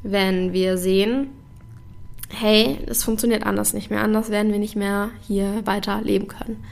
wenn 0.04 0.54
wir 0.54 0.78
sehen, 0.78 1.30
hey, 2.30 2.80
es 2.88 3.04
funktioniert 3.04 3.46
anders 3.46 3.74
nicht 3.74 3.90
mehr, 3.90 4.02
anders 4.02 4.30
werden 4.30 4.52
wir 4.52 4.60
nicht 4.60 4.76
mehr 4.76 5.12
hier 5.28 5.66
weiter 5.66 6.02
leben 6.02 6.28
können. 6.28 6.64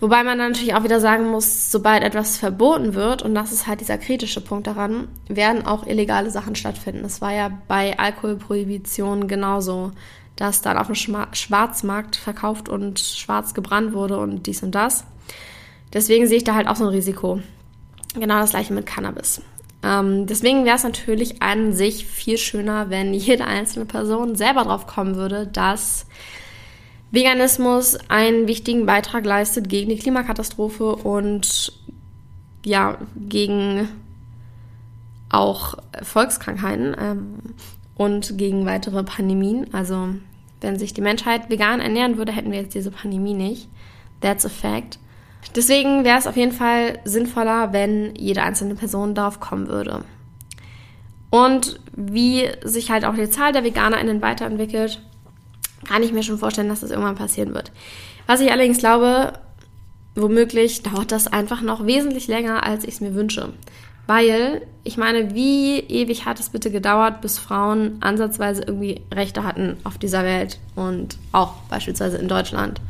Wobei 0.00 0.22
man 0.22 0.38
dann 0.38 0.52
natürlich 0.52 0.74
auch 0.74 0.84
wieder 0.84 1.00
sagen 1.00 1.28
muss, 1.28 1.72
sobald 1.72 2.04
etwas 2.04 2.38
verboten 2.38 2.94
wird, 2.94 3.22
und 3.22 3.34
das 3.34 3.50
ist 3.50 3.66
halt 3.66 3.80
dieser 3.80 3.98
kritische 3.98 4.40
Punkt 4.40 4.68
daran, 4.68 5.08
werden 5.26 5.66
auch 5.66 5.86
illegale 5.86 6.30
Sachen 6.30 6.54
stattfinden. 6.54 7.02
Das 7.02 7.20
war 7.20 7.32
ja 7.32 7.50
bei 7.66 7.98
Alkoholprohibition 7.98 9.26
genauso, 9.26 9.90
dass 10.36 10.62
dann 10.62 10.78
auf 10.78 10.86
dem 10.86 10.94
Schwarzmarkt 10.94 12.14
verkauft 12.14 12.68
und 12.68 13.00
schwarz 13.00 13.54
gebrannt 13.54 13.92
wurde 13.92 14.18
und 14.18 14.46
dies 14.46 14.62
und 14.62 14.72
das. 14.72 15.04
Deswegen 15.92 16.28
sehe 16.28 16.38
ich 16.38 16.44
da 16.44 16.54
halt 16.54 16.68
auch 16.68 16.76
so 16.76 16.84
ein 16.84 16.90
Risiko. 16.90 17.40
Genau 18.20 18.40
das 18.40 18.50
gleiche 18.50 18.72
mit 18.72 18.86
Cannabis. 18.86 19.40
Ähm, 19.82 20.26
deswegen 20.26 20.64
wäre 20.64 20.76
es 20.76 20.82
natürlich 20.82 21.42
an 21.42 21.72
sich 21.72 22.06
viel 22.06 22.38
schöner, 22.38 22.90
wenn 22.90 23.14
jede 23.14 23.46
einzelne 23.46 23.84
Person 23.84 24.34
selber 24.34 24.64
drauf 24.64 24.86
kommen 24.86 25.14
würde, 25.14 25.46
dass 25.46 26.06
Veganismus 27.10 27.96
einen 28.08 28.48
wichtigen 28.48 28.86
Beitrag 28.86 29.24
leistet 29.24 29.68
gegen 29.68 29.88
die 29.88 29.98
Klimakatastrophe 29.98 30.96
und 30.96 31.72
ja, 32.64 32.98
gegen 33.16 33.88
auch 35.30 35.76
Volkskrankheiten 36.02 36.96
ähm, 36.98 37.38
und 37.96 38.36
gegen 38.36 38.66
weitere 38.66 39.04
Pandemien. 39.04 39.72
Also 39.72 40.08
wenn 40.60 40.78
sich 40.78 40.92
die 40.92 41.00
Menschheit 41.00 41.50
vegan 41.50 41.80
ernähren 41.80 42.18
würde, 42.18 42.32
hätten 42.32 42.50
wir 42.50 42.60
jetzt 42.60 42.74
diese 42.74 42.90
Pandemie 42.90 43.34
nicht. 43.34 43.68
That's 44.20 44.44
a 44.44 44.48
fact. 44.48 44.98
Deswegen 45.56 46.04
wäre 46.04 46.18
es 46.18 46.26
auf 46.26 46.36
jeden 46.36 46.52
Fall 46.52 46.98
sinnvoller, 47.04 47.72
wenn 47.72 48.14
jede 48.14 48.42
einzelne 48.42 48.74
Person 48.74 49.14
darauf 49.14 49.40
kommen 49.40 49.68
würde. 49.68 50.04
Und 51.30 51.80
wie 51.94 52.48
sich 52.64 52.90
halt 52.90 53.04
auch 53.04 53.14
die 53.14 53.28
Zahl 53.28 53.52
der 53.52 53.64
VeganerInnen 53.64 54.22
weiterentwickelt, 54.22 55.00
kann 55.86 56.02
ich 56.02 56.12
mir 56.12 56.22
schon 56.22 56.38
vorstellen, 56.38 56.68
dass 56.68 56.80
das 56.80 56.90
irgendwann 56.90 57.16
passieren 57.16 57.54
wird. 57.54 57.72
Was 58.26 58.40
ich 58.40 58.50
allerdings 58.50 58.78
glaube, 58.78 59.34
womöglich 60.14 60.82
dauert 60.82 61.12
das 61.12 61.26
einfach 61.26 61.62
noch 61.62 61.86
wesentlich 61.86 62.28
länger, 62.28 62.64
als 62.64 62.84
ich 62.84 62.94
es 62.94 63.00
mir 63.00 63.14
wünsche. 63.14 63.52
Weil, 64.06 64.66
ich 64.84 64.96
meine, 64.96 65.34
wie 65.34 65.80
ewig 65.80 66.24
hat 66.24 66.40
es 66.40 66.48
bitte 66.48 66.70
gedauert, 66.70 67.20
bis 67.20 67.38
Frauen 67.38 67.98
ansatzweise 68.00 68.62
irgendwie 68.62 69.02
Rechte 69.12 69.44
hatten 69.44 69.76
auf 69.84 69.98
dieser 69.98 70.24
Welt 70.24 70.58
und 70.74 71.18
auch 71.32 71.54
beispielsweise 71.68 72.16
in 72.16 72.26
Deutschland? 72.26 72.80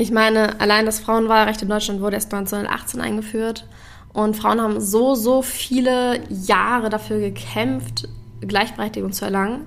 Ich 0.00 0.12
meine, 0.12 0.60
allein 0.60 0.86
das 0.86 1.00
Frauenwahlrecht 1.00 1.60
in 1.62 1.68
Deutschland 1.68 2.00
wurde 2.00 2.14
erst 2.14 2.32
1918 2.32 3.00
eingeführt 3.00 3.66
und 4.12 4.36
Frauen 4.36 4.60
haben 4.60 4.80
so, 4.80 5.16
so 5.16 5.42
viele 5.42 6.20
Jahre 6.30 6.88
dafür 6.88 7.18
gekämpft, 7.18 8.08
Gleichberechtigung 8.40 9.12
zu 9.12 9.24
erlangen. 9.24 9.66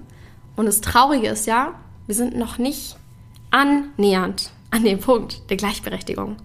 Und 0.56 0.68
das 0.68 0.80
Traurige 0.80 1.28
ist 1.28 1.48
ja, 1.48 1.74
wir 2.08 2.16
sind 2.16 2.38
noch 2.38 2.58
nicht 2.58 2.96
annähernd 3.52 4.52
an 4.72 4.86
dem 4.86 5.00
Punkt 5.00 5.50
der 5.50 5.58
Gleichberechtigung. 5.58 6.38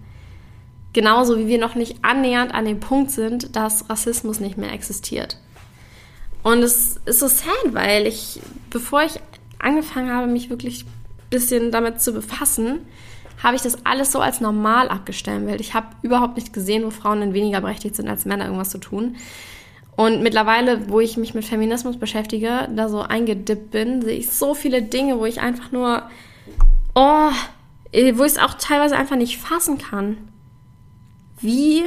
Genauso 0.91 1.37
wie 1.37 1.47
wir 1.47 1.59
noch 1.59 1.75
nicht 1.75 2.03
annähernd 2.03 2.53
an 2.53 2.65
dem 2.65 2.81
Punkt 2.81 3.11
sind, 3.11 3.55
dass 3.55 3.89
Rassismus 3.89 4.41
nicht 4.41 4.57
mehr 4.57 4.73
existiert. 4.73 5.37
Und 6.43 6.61
es 6.61 6.97
ist 7.05 7.19
so 7.19 7.27
sad, 7.27 7.73
weil 7.73 8.05
ich, 8.05 8.41
bevor 8.69 9.03
ich 9.03 9.19
angefangen 9.59 10.11
habe, 10.11 10.27
mich 10.27 10.49
wirklich 10.49 10.83
ein 10.83 11.29
bisschen 11.29 11.71
damit 11.71 12.01
zu 12.01 12.11
befassen, 12.13 12.79
habe 13.41 13.55
ich 13.55 13.61
das 13.61 13.85
alles 13.85 14.11
so 14.11 14.19
als 14.19 14.41
normal 14.41 14.89
abgestempelt. 14.89 15.61
Ich 15.61 15.73
habe 15.73 15.87
überhaupt 16.01 16.37
nicht 16.37 16.53
gesehen, 16.53 16.83
wo 16.83 16.89
Frauen 16.89 17.21
denn 17.21 17.33
weniger 17.33 17.61
berechtigt 17.61 17.95
sind, 17.95 18.07
als 18.07 18.25
Männer 18.25 18.45
irgendwas 18.45 18.69
zu 18.69 18.79
tun. 18.79 19.15
Und 19.95 20.21
mittlerweile, 20.21 20.89
wo 20.89 20.99
ich 20.99 21.17
mich 21.17 21.33
mit 21.33 21.45
Feminismus 21.45 21.97
beschäftige, 21.97 22.67
da 22.75 22.87
so 22.87 23.01
eingedippt 23.01 23.71
bin, 23.71 24.01
sehe 24.01 24.17
ich 24.17 24.29
so 24.29 24.53
viele 24.53 24.83
Dinge, 24.83 25.19
wo 25.19 25.25
ich 25.25 25.41
einfach 25.41 25.71
nur, 25.71 26.03
oh, 26.93 27.29
wo 27.91 28.23
ich 28.23 28.31
es 28.31 28.37
auch 28.37 28.53
teilweise 28.55 28.95
einfach 28.95 29.15
nicht 29.15 29.39
fassen 29.39 29.77
kann, 29.77 30.17
wie 31.39 31.83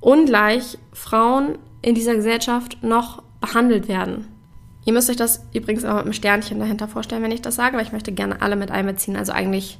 ungleich 0.00 0.78
Frauen 0.92 1.58
in 1.80 1.94
dieser 1.94 2.14
Gesellschaft 2.14 2.82
noch 2.82 3.22
behandelt 3.40 3.88
werden. 3.88 4.26
Ihr 4.84 4.92
müsst 4.92 5.10
euch 5.10 5.16
das 5.16 5.44
übrigens 5.52 5.84
auch 5.84 5.94
mit 5.94 6.04
einem 6.04 6.12
Sternchen 6.12 6.58
dahinter 6.58 6.88
vorstellen, 6.88 7.22
wenn 7.22 7.30
ich 7.30 7.42
das 7.42 7.56
sage, 7.56 7.76
weil 7.76 7.84
ich 7.84 7.92
möchte 7.92 8.12
gerne 8.12 8.40
alle 8.42 8.56
mit 8.56 8.70
einbeziehen. 8.70 9.16
Also 9.16 9.32
eigentlich 9.32 9.78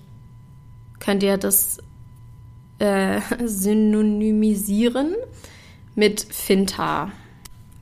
könnt 1.00 1.23
ihr 1.23 1.37
das 1.37 1.78
äh, 2.78 3.21
synonymisieren 3.45 5.14
mit 5.95 6.21
Finta. 6.21 7.11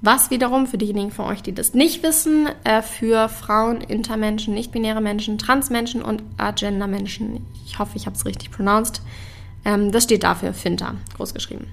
Was 0.03 0.31
wiederum 0.31 0.67
für 0.67 0.79
diejenigen 0.79 1.11
von 1.11 1.27
euch, 1.27 1.43
die 1.43 1.55
das 1.55 1.75
nicht 1.75 2.03
wissen, 2.03 2.49
äh, 2.65 2.83
für 2.83 3.29
Frauen, 3.29 3.81
Intermenschen, 3.81 4.55
nicht-binäre 4.55 5.01
Menschen, 5.01 5.39
Transmenschen 5.39 6.03
und 6.03 6.23
Agenda-Menschen, 6.37 7.47
ich 7.65 7.79
hoffe, 7.79 7.97
ich 7.97 8.07
habe 8.07 8.17
es 8.17 8.25
richtig 8.25 8.51
pronounced, 8.51 9.03
ähm, 9.65 9.93
das 9.93 10.05
steht 10.05 10.23
dafür, 10.23 10.53
Finta, 10.53 10.95
großgeschrieben. 11.17 11.67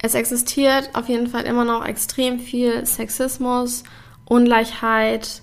Es 0.00 0.14
existiert 0.14 0.90
auf 0.94 1.08
jeden 1.08 1.26
Fall 1.26 1.44
immer 1.44 1.64
noch 1.64 1.84
extrem 1.84 2.38
viel 2.38 2.86
Sexismus, 2.86 3.82
Ungleichheit, 4.26 5.42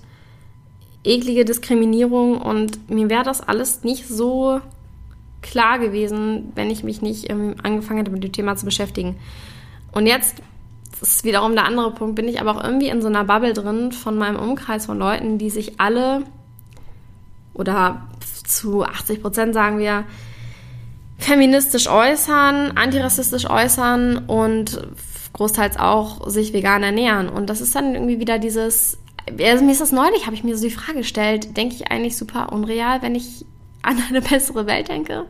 eklige 1.04 1.46
Diskriminierung 1.46 2.40
und 2.42 2.90
mir 2.90 3.10
wäre 3.10 3.24
das 3.24 3.42
alles 3.42 3.84
nicht 3.84 4.08
so 4.08 4.62
klar 5.46 5.80
gewesen, 5.80 6.52
wenn 6.56 6.70
ich 6.70 6.84
mich 6.84 7.02
nicht 7.02 7.30
ähm, 7.30 7.56
angefangen 7.64 8.00
hätte, 8.00 8.12
mit 8.12 8.24
dem 8.24 8.32
Thema 8.32 8.56
zu 8.56 8.66
beschäftigen. 8.66 9.16
Und 9.92 10.08
jetzt, 10.08 10.42
das 11.00 11.10
ist 11.10 11.24
wiederum 11.24 11.54
der 11.54 11.66
andere 11.66 11.92
Punkt, 11.92 12.16
bin 12.16 12.28
ich 12.28 12.42
aber 12.42 12.56
auch 12.56 12.64
irgendwie 12.64 12.90
in 12.90 13.02
so 13.02 13.08
einer 13.08 13.24
Bubble 13.24 13.54
drin 13.54 13.92
von 13.92 14.18
meinem 14.18 14.38
Umkreis 14.38 14.88
von 14.88 14.98
Leuten, 14.98 15.38
die 15.38 15.50
sich 15.50 15.80
alle 15.80 16.24
oder 17.54 18.08
zu 18.46 18.84
80 18.84 19.22
Prozent 19.22 19.54
sagen 19.54 19.78
wir, 19.78 20.04
feministisch 21.18 21.88
äußern, 21.88 22.74
antirassistisch 22.76 23.50
äußern 23.50 24.18
und 24.28 24.82
großteils 25.34 25.78
auch 25.78 26.28
sich 26.30 26.54
vegan 26.54 26.84
ernähren. 26.84 27.30
Und 27.30 27.50
das 27.50 27.62
ist 27.62 27.76
dann 27.76 27.94
irgendwie 27.94 28.20
wieder 28.20 28.40
dieses, 28.40 28.98
also 29.40 29.64
mir 29.64 29.72
ist 29.72 29.82
das 29.82 29.92
neulich, 29.92 30.26
habe 30.26 30.36
ich 30.36 30.44
mir 30.44 30.58
so 30.58 30.68
die 30.68 30.74
Frage 30.74 31.00
gestellt, 31.00 31.56
denke 31.56 31.76
ich 31.76 31.92
eigentlich 31.92 32.18
super 32.18 32.52
unreal, 32.52 33.02
wenn 33.02 33.16
ich 33.16 33.46
an 33.86 34.02
eine 34.10 34.22
bessere 34.22 34.66
Welt 34.66 34.90
denke. 34.90 35.26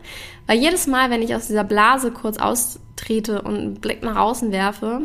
Weil 0.47 0.59
jedes 0.59 0.87
Mal, 0.87 1.09
wenn 1.09 1.21
ich 1.21 1.35
aus 1.35 1.47
dieser 1.47 1.63
Blase 1.63 2.11
kurz 2.11 2.37
austrete 2.37 3.41
und 3.41 3.55
einen 3.55 3.75
Blick 3.75 4.03
nach 4.03 4.15
außen 4.15 4.51
werfe 4.51 5.01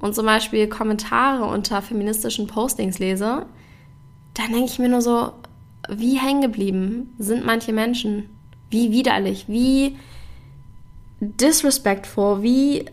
und 0.00 0.14
zum 0.14 0.26
Beispiel 0.26 0.68
Kommentare 0.68 1.44
unter 1.44 1.82
feministischen 1.82 2.46
Postings 2.46 2.98
lese, 2.98 3.46
dann 4.34 4.52
denke 4.52 4.66
ich 4.66 4.78
mir 4.78 4.88
nur 4.88 5.02
so, 5.02 5.32
wie 5.88 6.18
hängen 6.18 6.42
geblieben 6.42 7.14
sind 7.18 7.44
manche 7.44 7.72
Menschen? 7.72 8.30
Wie 8.70 8.90
widerlich, 8.90 9.44
wie 9.48 9.96
disrespectful, 11.20 12.42
wie 12.42 12.86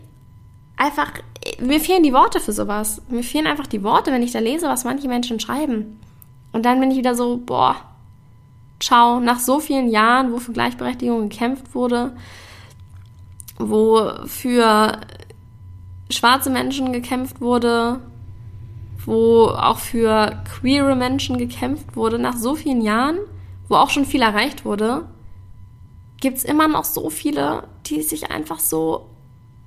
einfach, 0.76 1.12
mir 1.60 1.80
fehlen 1.80 2.02
die 2.02 2.12
Worte 2.12 2.40
für 2.40 2.52
sowas. 2.52 3.02
Mir 3.08 3.22
fehlen 3.22 3.46
einfach 3.46 3.66
die 3.66 3.82
Worte, 3.82 4.12
wenn 4.12 4.22
ich 4.22 4.32
da 4.32 4.38
lese, 4.38 4.68
was 4.68 4.84
manche 4.84 5.08
Menschen 5.08 5.40
schreiben. 5.40 6.00
Und 6.52 6.64
dann 6.64 6.80
bin 6.80 6.90
ich 6.90 6.98
wieder 6.98 7.14
so, 7.14 7.38
boah, 7.38 7.76
ciao, 8.82 9.20
nach 9.20 9.38
so 9.38 9.60
vielen 9.60 9.88
Jahren, 9.88 10.32
wo 10.32 10.38
für 10.38 10.52
Gleichberechtigung 10.52 11.28
gekämpft 11.28 11.74
wurde, 11.74 12.14
wo 13.58 14.10
für 14.26 15.00
schwarze 16.10 16.50
Menschen 16.50 16.92
gekämpft 16.92 17.40
wurde, 17.40 18.00
wo 19.04 19.46
auch 19.46 19.78
für 19.78 20.42
queere 20.44 20.96
Menschen 20.96 21.38
gekämpft 21.38 21.96
wurde, 21.96 22.18
nach 22.18 22.36
so 22.36 22.54
vielen 22.54 22.82
Jahren, 22.82 23.18
wo 23.68 23.76
auch 23.76 23.90
schon 23.90 24.04
viel 24.04 24.22
erreicht 24.22 24.64
wurde, 24.64 25.06
gibt 26.20 26.38
es 26.38 26.44
immer 26.44 26.68
noch 26.68 26.84
so 26.84 27.10
viele, 27.10 27.64
die 27.86 28.02
sich 28.02 28.30
einfach 28.30 28.60
so 28.60 29.06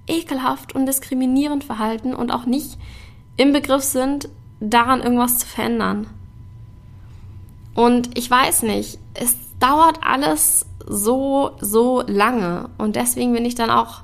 ekelhaft 0.07 0.75
und 0.75 0.85
diskriminierend 0.85 1.63
verhalten 1.63 2.13
und 2.13 2.31
auch 2.31 2.45
nicht 2.45 2.77
im 3.37 3.51
Begriff 3.51 3.83
sind, 3.83 4.29
daran 4.59 5.01
irgendwas 5.01 5.39
zu 5.39 5.47
verändern. 5.47 6.07
Und 7.75 8.17
ich 8.17 8.31
weiß 8.31 8.63
nicht, 8.63 8.97
es 9.13 9.35
dauert 9.59 9.99
alles 10.01 10.65
so, 10.87 11.51
so 11.59 12.03
lange. 12.07 12.69
Und 12.77 12.95
deswegen 12.95 13.33
bin 13.33 13.45
ich 13.45 13.55
dann 13.55 13.69
auch 13.69 14.01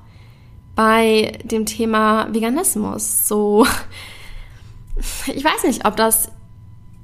bei 0.75 1.39
dem 1.43 1.65
Thema 1.65 2.27
Veganismus 2.31 3.27
so. 3.27 3.65
Ich 5.33 5.43
weiß 5.43 5.63
nicht, 5.63 5.85
ob 5.87 5.95
das 5.95 6.29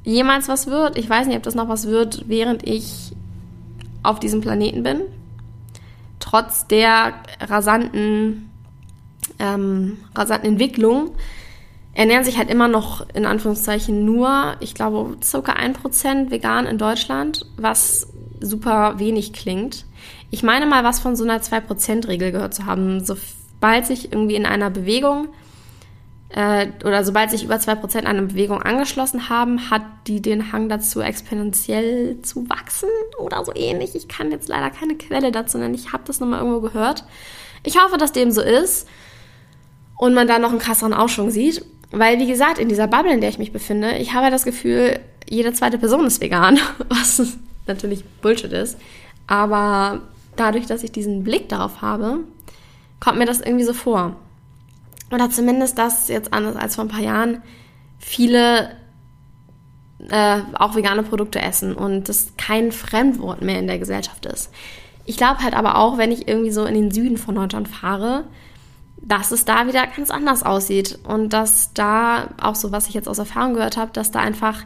jemals 0.03 0.50
was 0.50 0.67
wird. 0.67 0.97
Ich 0.97 1.09
weiß 1.09 1.25
nicht, 1.25 1.38
ob 1.38 1.43
das 1.43 1.55
noch 1.55 1.67
was 1.67 1.88
wird, 1.88 2.25
während 2.27 2.67
ich 2.67 3.13
auf 4.03 4.19
diesem 4.19 4.41
Planeten 4.41 4.83
bin. 4.83 5.01
Trotz 6.19 6.67
der 6.67 7.13
rasanten, 7.39 8.51
ähm, 9.39 9.97
rasanten 10.13 10.51
Entwicklung 10.51 11.12
ernähren 11.98 12.24
sich 12.24 12.38
halt 12.38 12.51
immer 12.51 12.68
noch 12.68 13.10
in 13.16 13.25
Anführungszeichen 13.25 14.06
nur, 14.06 14.56
ich 14.60 14.75
glaube, 14.75 15.18
circa 15.24 15.54
ein 15.54 15.74
Prozent 15.74 16.30
vegan 16.30 16.68
in 16.68 16.77
Deutschland, 16.77 17.48
was 17.58 18.08
super 18.39 19.00
wenig 19.00 19.34
klingt. 19.34 19.86
Ich 20.30 20.44
meine 20.44 20.68
mal, 20.68 20.84
was 20.84 21.00
von 21.00 21.16
so 21.16 21.24
einer 21.24 21.42
2%-Regel 21.42 22.32
gehört 22.32 22.54
zu 22.54 22.68
haben. 22.68 23.04
Sobald 23.04 23.88
sich 23.88 24.12
irgendwie 24.12 24.36
in 24.36 24.46
einer 24.46 24.70
Bewegung 24.70 25.30
äh, 26.30 26.68
oder 26.86 27.04
sobald 27.04 27.32
sich 27.32 27.44
über 27.44 27.56
2% 27.56 28.04
einer 28.04 28.22
Bewegung 28.22 28.62
angeschlossen 28.62 29.30
haben, 29.30 29.72
hat 29.72 29.82
die 30.06 30.22
den 30.22 30.51
Hang 30.51 30.70
dazu, 30.70 31.01
exponentiell 31.01 32.22
zu 32.22 32.48
wachsen 32.48 32.89
oder 33.18 33.44
so 33.44 33.56
ähnlich. 33.56 33.96
Ich 33.96 34.08
kann 34.08 34.30
jetzt 34.30 34.50
leider 34.50 34.70
keine 34.70 34.98
Quelle 34.98 35.32
dazu 35.32 35.58
nennen. 35.58 35.74
Ich 35.74 35.94
habe 35.94 36.04
das 36.06 36.20
nochmal 36.20 36.42
irgendwo 36.42 36.62
gehört. 36.62 37.06
Ich 37.63 37.82
hoffe, 37.82 37.98
dass 37.98 38.12
dem 38.12 38.30
so 38.30 38.42
ist 38.42 38.88
und 39.98 40.13
man 40.13 40.27
da 40.27 40.38
noch 40.38 40.51
einen 40.51 40.60
krasseren 40.60 40.94
Aufschwung 40.94 41.32
sieht. 41.32 41.66
Weil, 41.91 42.20
wie 42.20 42.27
gesagt, 42.27 42.60
in 42.60 42.70
dieser 42.70 42.88
Bubble, 42.88 43.13
in 43.13 43.22
der 43.22 43.29
ich 43.29 43.39
mich 43.39 43.53
befinde, 43.53 43.98
ich 43.98 44.13
habe 44.13 44.29
das 44.29 44.44
Gefühl, 44.44 45.00
jede 45.29 45.53
zweite 45.53 45.77
Person 45.77 46.06
ist 46.06 46.22
vegan, 46.22 46.60
was 46.89 47.38
natürlich 47.65 48.03
Bullshit 48.22 48.51
ist. 48.51 48.77
Aber 49.27 50.01
dadurch, 50.36 50.65
dass 50.65 50.84
ich 50.84 50.91
diesen 50.91 51.24
Blick 51.24 51.50
darauf 51.50 51.82
habe, 51.82 52.20
kommt 53.00 53.17
mir 53.17 53.25
das 53.25 53.41
irgendwie 53.41 53.65
so 53.65 53.74
vor. 53.74 54.15
Oder 55.12 55.29
zumindest 55.29 55.77
das 55.77 56.08
jetzt 56.10 56.34
anders 56.34 56.56
als 56.56 56.75
vor 56.75 56.86
ein 56.86 56.89
paar 56.89 57.01
Jahren 57.01 57.41
viele 58.00 58.72
äh, 60.10 60.39
auch 60.53 60.75
vegane 60.75 61.03
Produkte 61.03 61.41
essen 61.41 61.74
und 61.74 62.10
das 62.10 62.34
kein 62.38 62.72
Fremdwort 62.72 63.41
mehr 63.41 63.60
in 63.60 63.67
der 63.67 63.79
Gesellschaft 63.79 64.25
ist. 64.25 64.51
Ich 65.06 65.17
glaube 65.17 65.41
halt 65.41 65.53
aber 65.53 65.77
auch, 65.77 65.98
wenn 65.98 66.12
ich 66.12 66.27
irgendwie 66.27 66.51
so 66.51 66.65
in 66.65 66.75
den 66.75 66.91
Süden 66.91 67.17
von 67.17 67.36
Deutschland 67.36 67.67
fahre, 67.67 68.25
dass 69.07 69.31
es 69.31 69.45
da 69.45 69.67
wieder 69.67 69.87
ganz 69.87 70.09
anders 70.11 70.43
aussieht 70.43 70.99
und 71.03 71.31
dass 71.31 71.73
da 71.73 72.29
auch 72.41 72.55
so, 72.55 72.71
was 72.71 72.87
ich 72.89 72.93
jetzt 72.93 73.07
aus 73.07 73.19
Erfahrung 73.19 73.53
gehört 73.53 73.77
habe, 73.77 73.91
dass 73.93 74.11
da 74.11 74.19
einfach 74.19 74.63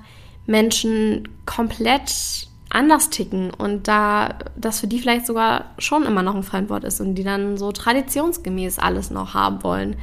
Menschen 0.48 1.30
komplett 1.46 2.48
anders 2.70 3.10
ticken 3.10 3.52
und 3.54 3.88
da 3.88 4.40
das 4.56 4.80
für 4.80 4.88
die 4.88 5.00
vielleicht 5.00 5.28
sogar 5.28 5.72
schon 5.78 6.04
immer 6.04 6.24
noch 6.24 6.36
ein 6.36 6.44
Fremdwort 6.44 6.86
ist 6.86 7.02
und 7.02 7.16
die 7.16 7.24
dann 7.24 7.58
so 7.58 7.72
traditionsgemäß 7.72 8.80
alles 8.80 9.12
noch 9.12 9.34
haben 9.34 9.62
wollen. 9.64 9.96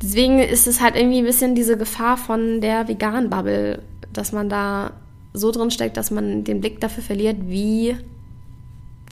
Deswegen 0.00 0.38
ist 0.38 0.66
es 0.66 0.80
halt 0.80 0.96
irgendwie 0.96 1.18
ein 1.18 1.24
bisschen 1.24 1.54
diese 1.54 1.76
Gefahr 1.76 2.16
von 2.16 2.60
der 2.60 2.88
veganen 2.88 3.28
Bubble, 3.28 3.82
dass 4.12 4.32
man 4.32 4.48
da 4.48 4.92
so 5.32 5.50
drin 5.50 5.70
steckt, 5.70 5.96
dass 5.96 6.10
man 6.10 6.44
den 6.44 6.60
Blick 6.60 6.80
dafür 6.80 7.02
verliert, 7.02 7.36
wie 7.46 7.96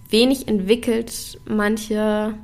wenig 0.08 0.48
entwickelt 0.48 1.40
manche 1.46 2.34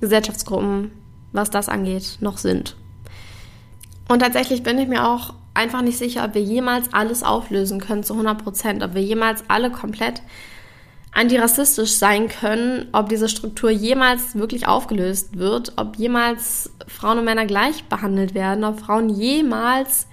Gesellschaftsgruppen, 0.00 0.90
was 1.32 1.50
das 1.50 1.68
angeht, 1.68 2.18
noch 2.20 2.38
sind. 2.38 2.76
Und 4.08 4.20
tatsächlich 4.20 4.62
bin 4.62 4.78
ich 4.78 4.88
mir 4.88 5.06
auch 5.08 5.34
einfach 5.54 5.82
nicht 5.82 5.98
sicher, 5.98 6.24
ob 6.24 6.34
wir 6.34 6.42
jemals 6.42 6.92
alles 6.92 7.22
auflösen 7.22 7.80
können 7.80 8.02
zu 8.02 8.14
100 8.14 8.42
Prozent, 8.42 8.82
ob 8.82 8.94
wir 8.94 9.02
jemals 9.02 9.44
alle 9.48 9.70
komplett 9.70 10.22
antirassistisch 11.12 11.92
sein 11.92 12.28
können, 12.28 12.88
ob 12.92 13.08
diese 13.08 13.28
Struktur 13.28 13.70
jemals 13.70 14.36
wirklich 14.36 14.68
aufgelöst 14.68 15.36
wird, 15.38 15.72
ob 15.76 15.96
jemals 15.96 16.70
Frauen 16.86 17.18
und 17.18 17.24
Männer 17.24 17.46
gleich 17.46 17.84
behandelt 17.84 18.34
werden, 18.34 18.64
ob 18.64 18.80
Frauen 18.80 19.08
jemals 19.08 20.06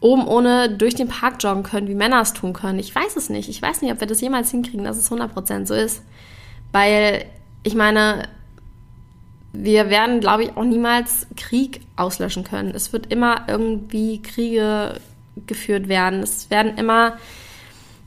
oben 0.00 0.26
ohne 0.26 0.70
durch 0.70 0.94
den 0.94 1.08
Park 1.08 1.42
joggen 1.42 1.62
können, 1.62 1.88
wie 1.88 1.94
Männer 1.94 2.22
es 2.22 2.32
tun 2.32 2.54
können. 2.54 2.78
Ich 2.78 2.94
weiß 2.94 3.16
es 3.16 3.28
nicht. 3.28 3.50
Ich 3.50 3.60
weiß 3.60 3.82
nicht, 3.82 3.92
ob 3.92 4.00
wir 4.00 4.06
das 4.06 4.22
jemals 4.22 4.50
hinkriegen, 4.50 4.84
dass 4.84 4.96
es 4.96 5.10
100% 5.10 5.66
so 5.66 5.74
ist. 5.74 6.02
Weil, 6.72 7.26
ich 7.62 7.74
meine, 7.74 8.22
wir 9.52 9.90
werden, 9.90 10.20
glaube 10.20 10.44
ich, 10.44 10.56
auch 10.56 10.64
niemals 10.64 11.26
Krieg 11.36 11.80
auslöschen 11.96 12.44
können. 12.44 12.72
Es 12.74 12.92
wird 12.92 13.12
immer 13.12 13.48
irgendwie 13.48 14.22
Kriege 14.22 15.00
geführt 15.46 15.88
werden. 15.88 16.22
Es 16.22 16.50
werden 16.50 16.76
immer 16.78 17.18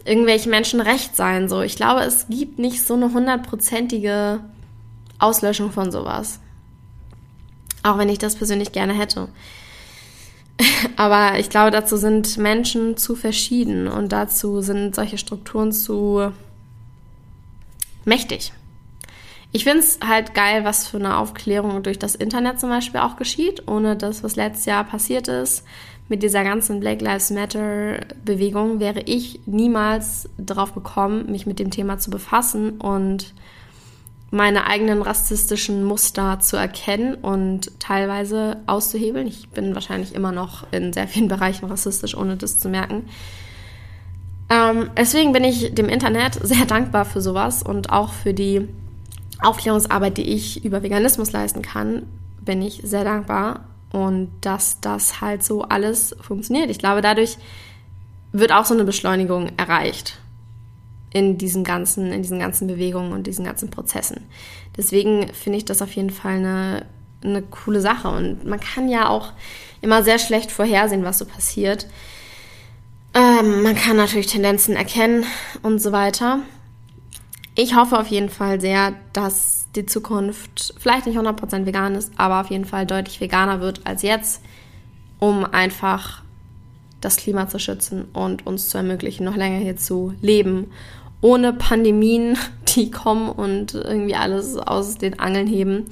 irgendwelche 0.05 0.49
Menschen 0.49 0.81
recht 0.81 1.15
sein. 1.15 1.49
So, 1.49 1.61
ich 1.61 1.75
glaube, 1.75 2.01
es 2.01 2.27
gibt 2.29 2.59
nicht 2.59 2.81
so 2.81 2.93
eine 2.93 3.13
hundertprozentige 3.13 4.39
Auslöschung 5.19 5.71
von 5.71 5.91
sowas. 5.91 6.39
Auch 7.83 7.97
wenn 7.97 8.09
ich 8.09 8.19
das 8.19 8.35
persönlich 8.35 8.71
gerne 8.71 8.93
hätte. 8.93 9.27
Aber 10.95 11.39
ich 11.39 11.49
glaube, 11.49 11.71
dazu 11.71 11.97
sind 11.97 12.37
Menschen 12.37 12.95
zu 12.95 13.15
verschieden 13.15 13.87
und 13.87 14.11
dazu 14.11 14.61
sind 14.61 14.95
solche 14.95 15.17
Strukturen 15.17 15.71
zu 15.71 16.31
mächtig. 18.05 18.53
Ich 19.55 19.65
finde 19.65 19.79
es 19.79 19.99
halt 20.05 20.33
geil, 20.33 20.65
was 20.65 20.87
für 20.87 20.97
eine 20.97 21.17
Aufklärung 21.17 21.83
durch 21.83 21.99
das 21.99 22.15
Internet 22.15 22.59
zum 22.59 22.69
Beispiel 22.69 23.01
auch 23.01 23.17
geschieht, 23.17 23.67
ohne 23.67 23.95
das, 23.95 24.23
was 24.23 24.35
letztes 24.35 24.65
Jahr 24.65 24.83
passiert 24.83 25.27
ist. 25.27 25.63
Mit 26.09 26.23
dieser 26.23 26.43
ganzen 26.43 26.79
Black 26.79 27.01
Lives 27.01 27.29
Matter 27.29 27.99
Bewegung 28.25 28.79
wäre 28.79 29.01
ich 29.01 29.41
niemals 29.45 30.27
darauf 30.39 30.73
gekommen, 30.73 31.31
mich 31.31 31.45
mit 31.45 31.59
dem 31.59 31.69
Thema 31.69 31.99
zu 31.99 32.09
befassen 32.09 32.81
und 32.81 33.35
meine 34.31 34.65
eigenen 34.65 35.03
rassistischen 35.03 35.83
Muster 35.83 36.39
zu 36.39 36.57
erkennen 36.57 37.13
und 37.13 37.79
teilweise 37.79 38.57
auszuhebeln. 38.65 39.27
Ich 39.27 39.49
bin 39.49 39.75
wahrscheinlich 39.75 40.15
immer 40.15 40.31
noch 40.31 40.65
in 40.71 40.93
sehr 40.93 41.07
vielen 41.07 41.27
Bereichen 41.27 41.65
rassistisch, 41.65 42.17
ohne 42.17 42.37
das 42.37 42.57
zu 42.57 42.69
merken. 42.69 43.05
Ähm, 44.49 44.89
deswegen 44.97 45.31
bin 45.31 45.43
ich 45.43 45.75
dem 45.75 45.89
Internet 45.89 46.33
sehr 46.41 46.65
dankbar 46.65 47.05
für 47.05 47.21
sowas 47.21 47.61
und 47.61 47.91
auch 47.91 48.11
für 48.11 48.33
die 48.33 48.67
Aufklärungsarbeit, 49.41 50.17
die 50.17 50.29
ich 50.33 50.63
über 50.63 50.83
Veganismus 50.83 51.31
leisten 51.31 51.61
kann, 51.61 52.07
bin 52.41 52.61
ich 52.61 52.81
sehr 52.83 53.03
dankbar 53.03 53.65
und 53.91 54.31
dass 54.41 54.81
das 54.81 55.21
halt 55.21 55.43
so 55.43 55.63
alles 55.63 56.15
funktioniert. 56.19 56.69
Ich 56.69 56.79
glaube, 56.79 57.01
dadurch 57.01 57.37
wird 58.31 58.51
auch 58.51 58.65
so 58.65 58.73
eine 58.73 58.83
Beschleunigung 58.83 59.51
erreicht 59.57 60.19
in 61.11 61.37
diesen 61.37 61.63
ganzen, 61.63 62.11
in 62.11 62.23
diesen 62.23 62.39
ganzen 62.39 62.67
Bewegungen 62.67 63.13
und 63.13 63.27
diesen 63.27 63.45
ganzen 63.45 63.69
Prozessen. 63.69 64.25
Deswegen 64.75 65.31
finde 65.31 65.59
ich 65.59 65.65
das 65.65 65.83
auf 65.83 65.93
jeden 65.93 66.09
Fall 66.09 66.37
eine, 66.37 66.85
eine 67.23 67.43
coole 67.43 67.79
Sache. 67.79 68.09
Und 68.09 68.45
man 68.45 68.59
kann 68.59 68.89
ja 68.89 69.07
auch 69.07 69.31
immer 69.81 70.03
sehr 70.03 70.17
schlecht 70.17 70.51
vorhersehen, 70.51 71.03
was 71.03 71.19
so 71.19 71.25
passiert. 71.25 71.87
Ähm, 73.13 73.61
man 73.61 73.75
kann 73.75 73.95
natürlich 73.95 74.25
Tendenzen 74.25 74.75
erkennen 74.75 75.25
und 75.61 75.79
so 75.79 75.91
weiter 75.91 76.39
ich 77.55 77.75
hoffe 77.75 77.99
auf 77.99 78.07
jeden 78.07 78.29
Fall 78.29 78.59
sehr, 78.59 78.95
dass 79.13 79.67
die 79.75 79.85
Zukunft 79.85 80.73
vielleicht 80.77 81.05
nicht 81.05 81.17
100% 81.17 81.65
vegan 81.65 81.95
ist, 81.95 82.11
aber 82.17 82.41
auf 82.41 82.49
jeden 82.49 82.65
Fall 82.65 82.85
deutlich 82.85 83.21
veganer 83.21 83.61
wird 83.61 83.79
als 83.85 84.01
jetzt, 84.01 84.41
um 85.19 85.45
einfach 85.45 86.21
das 87.01 87.15
Klima 87.17 87.49
zu 87.49 87.59
schützen 87.59 88.05
und 88.13 88.47
uns 88.47 88.69
zu 88.69 88.77
ermöglichen, 88.77 89.25
noch 89.25 89.35
länger 89.35 89.59
hier 89.59 89.75
zu 89.77 90.13
leben, 90.21 90.71
ohne 91.21 91.53
Pandemien, 91.53 92.37
die 92.75 92.91
kommen 92.91 93.29
und 93.29 93.73
irgendwie 93.73 94.15
alles 94.15 94.57
aus 94.57 94.97
den 94.97 95.19
Angeln 95.19 95.47
heben, 95.47 95.85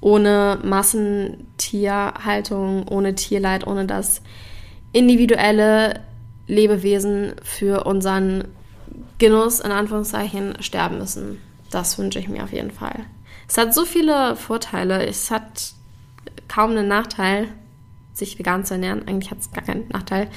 ohne 0.00 0.58
Massentierhaltung, 0.62 2.86
ohne 2.88 3.14
Tierleid, 3.14 3.66
ohne 3.66 3.86
das 3.86 4.22
individuelle 4.92 6.00
Lebewesen 6.46 7.32
für 7.42 7.84
unseren 7.84 8.44
Genuss 9.18 9.60
in 9.60 9.70
Anführungszeichen 9.70 10.62
sterben 10.62 10.98
müssen. 10.98 11.40
Das 11.70 11.98
wünsche 11.98 12.18
ich 12.18 12.28
mir 12.28 12.44
auf 12.44 12.52
jeden 12.52 12.70
Fall. 12.70 13.04
Es 13.48 13.58
hat 13.58 13.74
so 13.74 13.84
viele 13.84 14.36
Vorteile. 14.36 15.06
Es 15.06 15.30
hat 15.30 15.72
kaum 16.48 16.70
einen 16.70 16.88
Nachteil, 16.88 17.48
sich 18.14 18.38
vegan 18.38 18.64
zu 18.64 18.74
ernähren. 18.74 19.06
Eigentlich 19.06 19.30
hat 19.30 19.40
es 19.40 19.52
gar 19.52 19.64
keinen 19.64 19.88
Nachteil. 19.88 20.28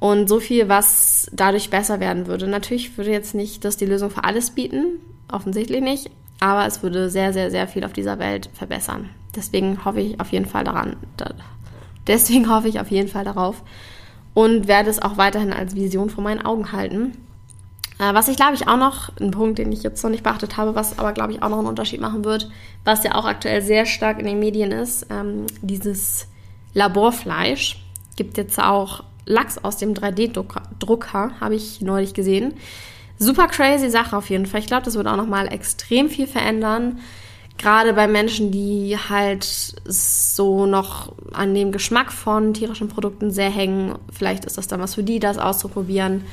Und 0.00 0.28
so 0.28 0.38
viel, 0.38 0.68
was 0.68 1.28
dadurch 1.32 1.70
besser 1.70 2.00
werden 2.00 2.26
würde. 2.26 2.46
Natürlich 2.46 2.96
würde 2.96 3.10
jetzt 3.10 3.34
nicht 3.34 3.64
das 3.64 3.76
die 3.76 3.86
Lösung 3.86 4.10
für 4.10 4.24
alles 4.24 4.50
bieten, 4.50 5.00
offensichtlich 5.30 5.80
nicht, 5.80 6.10
aber 6.40 6.66
es 6.66 6.82
würde 6.82 7.10
sehr, 7.10 7.32
sehr, 7.32 7.50
sehr 7.50 7.66
viel 7.66 7.84
auf 7.84 7.92
dieser 7.92 8.18
Welt 8.18 8.48
verbessern. 8.54 9.10
Deswegen 9.34 9.84
hoffe 9.84 10.00
ich 10.00 10.20
auf 10.20 10.30
jeden 10.30 10.46
Fall 10.46 10.64
daran. 10.64 10.96
Deswegen 12.06 12.48
hoffe 12.48 12.68
ich 12.68 12.80
auf 12.80 12.90
jeden 12.90 13.08
Fall 13.08 13.24
darauf 13.24 13.62
und 14.34 14.68
werde 14.68 14.88
es 14.88 15.02
auch 15.02 15.16
weiterhin 15.16 15.52
als 15.52 15.74
Vision 15.74 16.10
vor 16.10 16.22
meinen 16.22 16.44
Augen 16.44 16.70
halten. 16.72 17.12
Äh, 17.98 18.14
was 18.14 18.28
ich 18.28 18.36
glaube 18.36 18.54
ich 18.54 18.68
auch 18.68 18.76
noch, 18.76 19.10
ein 19.20 19.30
Punkt, 19.30 19.58
den 19.58 19.72
ich 19.72 19.82
jetzt 19.82 20.02
noch 20.02 20.10
nicht 20.10 20.22
beachtet 20.22 20.56
habe, 20.56 20.74
was 20.74 20.98
aber 20.98 21.12
glaube 21.12 21.32
ich 21.32 21.42
auch 21.42 21.48
noch 21.48 21.58
einen 21.58 21.66
Unterschied 21.66 22.00
machen 22.00 22.24
wird, 22.24 22.50
was 22.84 23.04
ja 23.04 23.14
auch 23.14 23.24
aktuell 23.24 23.62
sehr 23.62 23.86
stark 23.86 24.18
in 24.18 24.26
den 24.26 24.38
Medien 24.38 24.72
ist, 24.72 25.06
ähm, 25.10 25.46
dieses 25.62 26.28
Laborfleisch. 26.74 27.82
Gibt 28.16 28.36
jetzt 28.36 28.58
auch 28.58 29.04
Lachs 29.26 29.58
aus 29.58 29.76
dem 29.76 29.94
3D-Drucker, 29.94 31.32
habe 31.40 31.54
ich 31.54 31.80
neulich 31.80 32.14
gesehen. 32.14 32.54
Super 33.18 33.48
crazy 33.48 33.90
Sache 33.90 34.16
auf 34.16 34.30
jeden 34.30 34.46
Fall. 34.46 34.60
Ich 34.60 34.66
glaube, 34.66 34.84
das 34.84 34.94
wird 34.94 35.06
auch 35.06 35.16
noch 35.16 35.26
mal 35.26 35.52
extrem 35.52 36.08
viel 36.08 36.26
verändern. 36.26 37.00
Gerade 37.58 37.92
bei 37.92 38.06
Menschen, 38.06 38.52
die 38.52 38.96
halt 38.96 39.44
so 39.44 40.64
noch 40.64 41.12
an 41.32 41.54
dem 41.54 41.72
Geschmack 41.72 42.12
von 42.12 42.54
tierischen 42.54 42.88
Produkten 42.88 43.32
sehr 43.32 43.50
hängen. 43.50 43.98
Vielleicht 44.12 44.44
ist 44.44 44.56
das 44.56 44.68
dann 44.68 44.80
was 44.80 44.94
für 44.94 45.02
die, 45.02 45.18
das 45.18 45.38
auszuprobieren. 45.38 46.24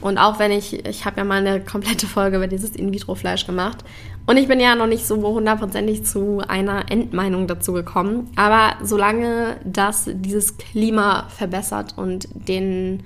Und 0.00 0.18
auch 0.18 0.38
wenn 0.38 0.50
ich, 0.50 0.84
ich 0.86 1.04
habe 1.04 1.18
ja 1.18 1.24
mal 1.24 1.44
eine 1.46 1.60
komplette 1.60 2.06
Folge 2.06 2.36
über 2.36 2.46
dieses 2.46 2.70
In-vitro-Fleisch 2.70 3.46
gemacht. 3.46 3.84
Und 4.26 4.36
ich 4.36 4.48
bin 4.48 4.60
ja 4.60 4.74
noch 4.74 4.86
nicht 4.86 5.06
so 5.06 5.16
hundertprozentig 5.22 6.04
zu 6.04 6.42
einer 6.46 6.90
Endmeinung 6.90 7.46
dazu 7.46 7.72
gekommen. 7.72 8.30
Aber 8.36 8.76
solange 8.82 9.56
das 9.64 10.08
dieses 10.12 10.56
Klima 10.56 11.28
verbessert 11.28 11.94
und 11.96 12.28
den, 12.32 13.02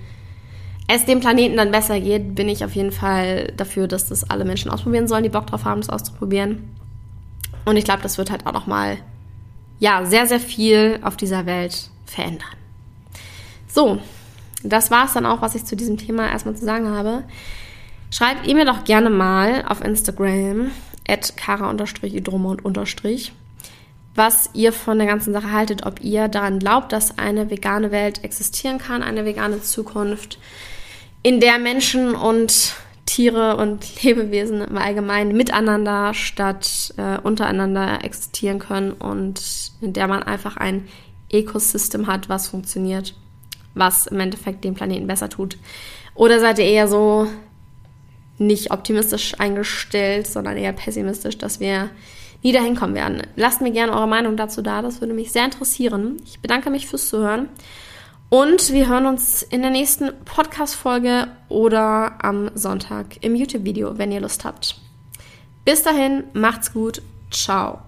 es 0.86 1.04
dem 1.06 1.20
Planeten 1.20 1.56
dann 1.56 1.70
besser 1.70 2.00
geht, 2.00 2.34
bin 2.34 2.48
ich 2.48 2.64
auf 2.64 2.74
jeden 2.74 2.92
Fall 2.92 3.52
dafür, 3.56 3.88
dass 3.88 4.08
das 4.08 4.28
alle 4.30 4.44
Menschen 4.44 4.70
ausprobieren 4.70 5.08
sollen, 5.08 5.24
die 5.24 5.28
Bock 5.28 5.46
drauf 5.46 5.64
haben, 5.64 5.80
das 5.80 5.90
auszuprobieren. 5.90 6.70
Und 7.64 7.76
ich 7.76 7.84
glaube, 7.84 8.02
das 8.02 8.16
wird 8.16 8.30
halt 8.30 8.46
auch 8.46 8.52
nochmal, 8.52 8.98
ja, 9.78 10.04
sehr, 10.04 10.26
sehr 10.26 10.40
viel 10.40 11.00
auf 11.02 11.16
dieser 11.16 11.46
Welt 11.46 11.90
verändern. 12.06 12.48
So, 13.66 13.98
das 14.62 14.90
war 14.90 15.06
es 15.06 15.12
dann 15.12 15.26
auch, 15.26 15.42
was 15.42 15.54
ich 15.54 15.64
zu 15.64 15.76
diesem 15.76 15.96
Thema 15.96 16.28
erstmal 16.28 16.56
zu 16.56 16.64
sagen 16.64 16.88
habe. 16.88 17.24
Schreibt 18.10 18.46
ihr 18.46 18.54
mir 18.54 18.64
doch 18.64 18.84
gerne 18.84 19.10
mal 19.10 19.64
auf 19.68 19.84
Instagram 19.84 20.70
at 21.06 21.36
kara-idromont 21.36 22.62
was 24.14 24.50
ihr 24.52 24.72
von 24.72 24.98
der 24.98 25.06
ganzen 25.06 25.32
Sache 25.32 25.52
haltet, 25.52 25.86
ob 25.86 26.02
ihr 26.02 26.26
daran 26.28 26.58
glaubt, 26.58 26.92
dass 26.92 27.18
eine 27.18 27.50
vegane 27.50 27.92
Welt 27.92 28.24
existieren 28.24 28.78
kann, 28.78 29.02
eine 29.02 29.24
vegane 29.24 29.62
Zukunft, 29.62 30.38
in 31.22 31.40
der 31.40 31.58
Menschen 31.58 32.14
und 32.14 32.74
Tiere 33.06 33.56
und 33.56 34.02
Lebewesen 34.02 34.62
im 34.62 34.76
Allgemeinen 34.76 35.36
miteinander 35.36 36.14
statt 36.14 36.94
äh, 36.96 37.18
untereinander 37.18 38.04
existieren 38.04 38.58
können 38.58 38.92
und 38.92 39.40
in 39.80 39.92
der 39.92 40.08
man 40.08 40.22
einfach 40.22 40.56
ein 40.56 40.88
Ecosystem 41.30 42.06
hat, 42.06 42.28
was 42.28 42.48
funktioniert, 42.48 43.14
was 43.74 44.06
im 44.06 44.20
Endeffekt 44.20 44.64
den 44.64 44.74
Planeten 44.74 45.06
besser 45.06 45.28
tut? 45.28 45.58
Oder 46.14 46.40
seid 46.40 46.58
ihr 46.58 46.64
eher 46.64 46.88
so 46.88 47.28
nicht 48.38 48.70
optimistisch 48.70 49.38
eingestellt, 49.38 50.26
sondern 50.26 50.56
eher 50.56 50.72
pessimistisch, 50.72 51.38
dass 51.38 51.60
wir 51.60 51.90
nie 52.42 52.52
dahin 52.52 52.76
kommen 52.76 52.94
werden? 52.94 53.22
Lasst 53.36 53.60
mir 53.60 53.72
gerne 53.72 53.92
eure 53.92 54.08
Meinung 54.08 54.36
dazu 54.36 54.62
da, 54.62 54.82
das 54.82 55.00
würde 55.00 55.14
mich 55.14 55.32
sehr 55.32 55.44
interessieren. 55.44 56.16
Ich 56.24 56.40
bedanke 56.40 56.70
mich 56.70 56.86
fürs 56.86 57.08
Zuhören 57.08 57.48
und 58.30 58.72
wir 58.72 58.88
hören 58.88 59.06
uns 59.06 59.42
in 59.42 59.62
der 59.62 59.70
nächsten 59.70 60.10
Podcast-Folge 60.24 61.28
oder 61.48 62.22
am 62.22 62.50
Sonntag 62.54 63.22
im 63.22 63.34
YouTube-Video, 63.34 63.96
wenn 63.96 64.12
ihr 64.12 64.20
Lust 64.20 64.44
habt. 64.44 64.76
Bis 65.64 65.82
dahin, 65.82 66.24
macht's 66.34 66.72
gut. 66.72 67.00
Ciao. 67.30 67.87